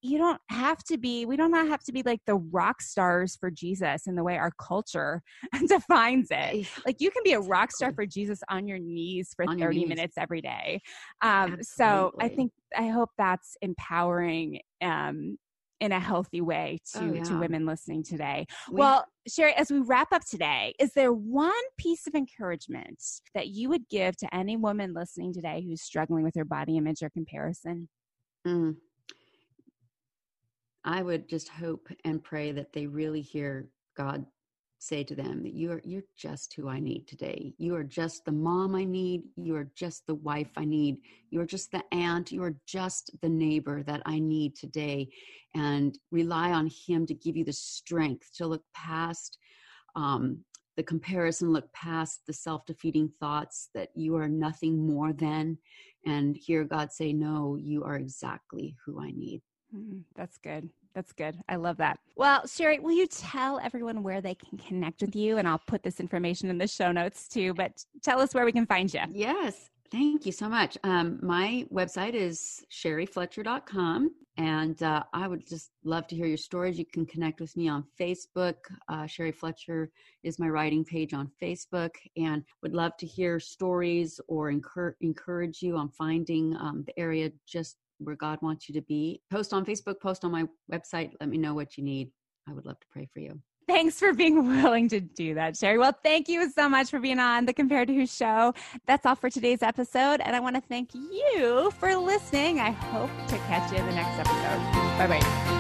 you 0.02 0.18
don't 0.18 0.40
have 0.48 0.82
to 0.84 0.98
be 0.98 1.24
we 1.26 1.36
don't 1.36 1.52
have 1.52 1.82
to 1.84 1.92
be 1.92 2.02
like 2.02 2.20
the 2.26 2.34
rock 2.34 2.82
stars 2.82 3.36
for 3.36 3.50
jesus 3.50 4.06
in 4.06 4.16
the 4.16 4.24
way 4.24 4.36
our 4.36 4.52
culture 4.60 5.22
defines 5.68 6.28
it. 6.30 6.66
Like 6.84 7.00
you 7.00 7.10
can 7.10 7.22
be 7.24 7.32
a 7.32 7.40
rock 7.40 7.70
star 7.72 7.92
for 7.92 8.04
jesus 8.04 8.40
on 8.48 8.66
your 8.66 8.78
knees 8.78 9.32
for 9.34 9.48
on 9.48 9.58
30 9.58 9.86
minutes 9.86 10.14
every 10.18 10.40
day. 10.40 10.80
Um, 11.22 11.58
so 11.62 12.12
i 12.20 12.28
think 12.28 12.52
i 12.76 12.88
hope 12.88 13.10
that's 13.16 13.56
empowering 13.62 14.60
um, 14.82 15.38
in 15.82 15.90
a 15.90 15.98
healthy 15.98 16.40
way 16.40 16.78
to 16.92 17.00
oh, 17.00 17.12
yeah. 17.14 17.22
to 17.24 17.38
women 17.38 17.66
listening 17.66 18.04
today. 18.04 18.46
We, 18.70 18.78
well, 18.78 19.04
Sherry, 19.26 19.52
as 19.54 19.68
we 19.68 19.80
wrap 19.80 20.12
up 20.12 20.22
today, 20.24 20.74
is 20.78 20.92
there 20.92 21.12
one 21.12 21.50
piece 21.76 22.06
of 22.06 22.14
encouragement 22.14 23.02
that 23.34 23.48
you 23.48 23.68
would 23.68 23.88
give 23.88 24.16
to 24.18 24.32
any 24.32 24.56
woman 24.56 24.94
listening 24.94 25.32
today 25.32 25.64
who's 25.66 25.82
struggling 25.82 26.22
with 26.22 26.36
her 26.36 26.44
body 26.44 26.76
image 26.76 27.02
or 27.02 27.10
comparison? 27.10 27.88
Mm, 28.46 28.76
I 30.84 31.02
would 31.02 31.28
just 31.28 31.48
hope 31.48 31.88
and 32.04 32.22
pray 32.22 32.52
that 32.52 32.72
they 32.72 32.86
really 32.86 33.20
hear 33.20 33.68
God 33.96 34.26
say 34.78 35.04
to 35.04 35.14
them 35.14 35.44
that 35.44 35.54
you're 35.54 35.80
you're 35.84 36.02
just 36.16 36.54
who 36.54 36.68
I 36.68 36.80
need 36.80 37.06
today. 37.06 37.54
You 37.56 37.76
are 37.76 37.84
just 37.84 38.24
the 38.24 38.32
mom 38.32 38.74
I 38.74 38.82
need. 38.84 39.22
You 39.36 39.54
are 39.54 39.70
just 39.76 40.04
the 40.08 40.16
wife 40.16 40.50
I 40.56 40.64
need. 40.64 40.96
You 41.30 41.40
are 41.40 41.46
just 41.46 41.70
the 41.70 41.84
aunt. 41.92 42.32
You 42.32 42.42
are 42.42 42.56
just 42.66 43.12
the 43.20 43.28
neighbor 43.28 43.84
that 43.84 44.02
I 44.06 44.18
need 44.18 44.56
today, 44.56 45.08
and 45.54 45.96
rely 46.10 46.50
on 46.50 46.68
Him 46.86 47.06
to 47.06 47.14
give 47.14 47.36
you 47.36 47.44
the 47.44 47.52
strength 47.52 48.30
to 48.38 48.46
look 48.46 48.64
past 48.74 49.38
um, 49.94 50.44
the 50.76 50.82
comparison, 50.82 51.52
look 51.52 51.72
past 51.72 52.22
the 52.26 52.32
self-defeating 52.32 53.12
thoughts 53.20 53.68
that 53.74 53.90
you 53.94 54.16
are 54.16 54.28
nothing 54.28 54.84
more 54.84 55.12
than, 55.12 55.58
and 56.06 56.36
hear 56.36 56.64
God 56.64 56.90
say, 56.90 57.12
"No, 57.12 57.56
you 57.56 57.84
are 57.84 57.96
exactly 57.96 58.76
who 58.84 59.00
I 59.00 59.12
need." 59.12 59.42
Mm, 59.74 60.02
that's 60.14 60.38
good. 60.38 60.68
That's 60.94 61.12
good. 61.12 61.38
I 61.48 61.56
love 61.56 61.78
that. 61.78 61.98
Well, 62.16 62.46
Sherry, 62.46 62.78
will 62.78 62.92
you 62.92 63.06
tell 63.06 63.58
everyone 63.60 64.02
where 64.02 64.20
they 64.20 64.34
can 64.34 64.58
connect 64.58 65.00
with 65.00 65.16
you? 65.16 65.38
And 65.38 65.48
I'll 65.48 65.62
put 65.66 65.82
this 65.82 66.00
information 66.00 66.50
in 66.50 66.58
the 66.58 66.66
show 66.66 66.92
notes 66.92 67.28
too, 67.28 67.54
but 67.54 67.84
tell 68.02 68.20
us 68.20 68.34
where 68.34 68.44
we 68.44 68.52
can 68.52 68.66
find 68.66 68.92
you. 68.92 69.00
Yes. 69.10 69.70
Thank 69.90 70.24
you 70.24 70.32
so 70.32 70.48
much. 70.48 70.78
Um, 70.84 71.18
my 71.22 71.66
website 71.70 72.14
is 72.14 72.64
sherryfletcher.com. 72.70 74.10
And 74.38 74.82
uh, 74.82 75.02
I 75.12 75.28
would 75.28 75.46
just 75.46 75.72
love 75.84 76.06
to 76.06 76.16
hear 76.16 76.24
your 76.24 76.38
stories. 76.38 76.78
You 76.78 76.86
can 76.86 77.04
connect 77.04 77.38
with 77.38 77.54
me 77.54 77.68
on 77.68 77.84
Facebook. 78.00 78.54
Uh, 78.88 79.06
Sherry 79.06 79.32
Fletcher 79.32 79.90
is 80.22 80.38
my 80.38 80.48
writing 80.48 80.82
page 80.82 81.12
on 81.12 81.30
Facebook. 81.40 81.90
And 82.16 82.42
would 82.62 82.72
love 82.72 82.96
to 83.00 83.06
hear 83.06 83.38
stories 83.38 84.18
or 84.28 84.50
encourage 84.50 85.60
you 85.60 85.76
on 85.76 85.90
finding 85.90 86.56
um, 86.56 86.84
the 86.86 86.98
area 86.98 87.30
just 87.46 87.76
where 88.04 88.16
God 88.16 88.38
wants 88.42 88.68
you 88.68 88.74
to 88.74 88.82
be. 88.82 89.20
Post 89.30 89.52
on 89.52 89.64
Facebook, 89.64 90.00
post 90.00 90.24
on 90.24 90.30
my 90.32 90.46
website. 90.70 91.12
Let 91.20 91.28
me 91.28 91.38
know 91.38 91.54
what 91.54 91.76
you 91.76 91.84
need. 91.84 92.10
I 92.48 92.52
would 92.52 92.66
love 92.66 92.80
to 92.80 92.86
pray 92.90 93.08
for 93.12 93.20
you. 93.20 93.40
Thanks 93.68 93.98
for 93.98 94.12
being 94.12 94.46
willing 94.62 94.88
to 94.88 95.00
do 95.00 95.34
that, 95.34 95.56
Sherry. 95.56 95.78
Well, 95.78 95.96
thank 96.02 96.28
you 96.28 96.50
so 96.50 96.68
much 96.68 96.90
for 96.90 96.98
being 96.98 97.18
on 97.18 97.46
the 97.46 97.52
Compared 97.52 97.88
to 97.88 97.94
Who 97.94 98.06
show. 98.06 98.54
That's 98.86 99.06
all 99.06 99.14
for 99.14 99.30
today's 99.30 99.62
episode. 99.62 100.20
And 100.20 100.34
I 100.34 100.40
want 100.40 100.56
to 100.56 100.62
thank 100.62 100.94
you 100.94 101.70
for 101.78 101.94
listening. 101.96 102.60
I 102.60 102.70
hope 102.70 103.10
to 103.28 103.36
catch 103.46 103.70
you 103.72 103.78
in 103.78 103.86
the 103.86 103.94
next 103.94 104.18
episode. 104.18 104.58
Bye 104.98 105.06
bye. 105.08 105.52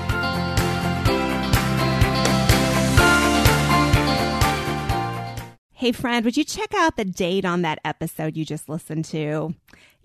Hey, 5.82 5.90
friend, 5.90 6.24
would 6.24 6.36
you 6.36 6.44
check 6.44 6.72
out 6.74 6.96
the 6.96 7.04
date 7.04 7.44
on 7.44 7.62
that 7.62 7.80
episode 7.84 8.36
you 8.36 8.44
just 8.44 8.68
listened 8.68 9.04
to? 9.06 9.52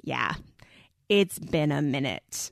Yeah, 0.02 0.34
it's 1.10 1.40
been 1.40 1.72
a 1.72 1.82
minute. 1.82 2.52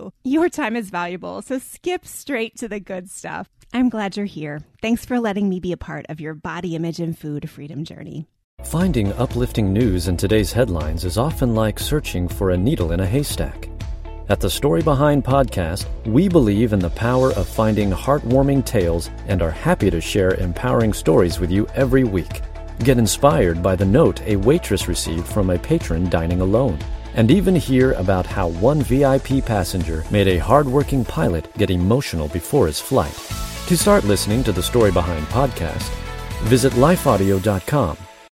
You. 0.01 0.13
Your 0.23 0.49
time 0.49 0.75
is 0.75 0.89
valuable, 0.89 1.41
so 1.41 1.59
skip 1.59 2.05
straight 2.05 2.57
to 2.57 2.67
the 2.67 2.79
good 2.79 3.09
stuff. 3.09 3.49
I'm 3.73 3.89
glad 3.89 4.17
you're 4.17 4.25
here. 4.25 4.61
Thanks 4.81 5.05
for 5.05 5.19
letting 5.19 5.47
me 5.47 5.59
be 5.59 5.71
a 5.71 5.77
part 5.77 6.05
of 6.09 6.19
your 6.19 6.33
body 6.33 6.75
image 6.75 6.99
and 6.99 7.17
food 7.17 7.49
freedom 7.49 7.83
journey. 7.85 8.27
Finding 8.63 9.11
uplifting 9.13 9.73
news 9.73 10.07
in 10.07 10.17
today's 10.17 10.51
headlines 10.51 11.03
is 11.03 11.17
often 11.17 11.55
like 11.55 11.79
searching 11.79 12.27
for 12.27 12.51
a 12.51 12.57
needle 12.57 12.91
in 12.91 12.99
a 12.99 13.05
haystack. 13.05 13.69
At 14.29 14.39
the 14.39 14.49
Story 14.49 14.81
Behind 14.81 15.23
podcast, 15.23 15.87
we 16.05 16.29
believe 16.29 16.71
in 16.71 16.79
the 16.79 16.91
power 16.91 17.31
of 17.33 17.47
finding 17.47 17.91
heartwarming 17.91 18.65
tales 18.65 19.09
and 19.27 19.41
are 19.41 19.51
happy 19.51 19.89
to 19.89 19.99
share 19.99 20.35
empowering 20.35 20.93
stories 20.93 21.39
with 21.39 21.51
you 21.51 21.67
every 21.73 22.03
week. 22.03 22.41
Get 22.79 22.97
inspired 22.97 23.61
by 23.61 23.75
the 23.75 23.85
note 23.85 24.21
a 24.21 24.37
waitress 24.37 24.87
received 24.87 25.27
from 25.27 25.49
a 25.49 25.59
patron 25.59 26.09
dining 26.09 26.41
alone. 26.41 26.79
And 27.15 27.31
even 27.31 27.55
hear 27.55 27.93
about 27.93 28.25
how 28.25 28.47
one 28.47 28.81
VIP 28.81 29.45
passenger 29.45 30.03
made 30.11 30.27
a 30.27 30.37
hardworking 30.37 31.03
pilot 31.03 31.51
get 31.57 31.69
emotional 31.69 32.27
before 32.27 32.67
his 32.67 32.79
flight. 32.79 33.13
To 33.67 33.77
start 33.77 34.03
listening 34.03 34.43
to 34.45 34.51
the 34.51 34.63
Story 34.63 34.91
Behind 34.91 35.25
podcast, 35.27 35.89
visit 36.43 36.73
lifeaudio.com 36.73 37.97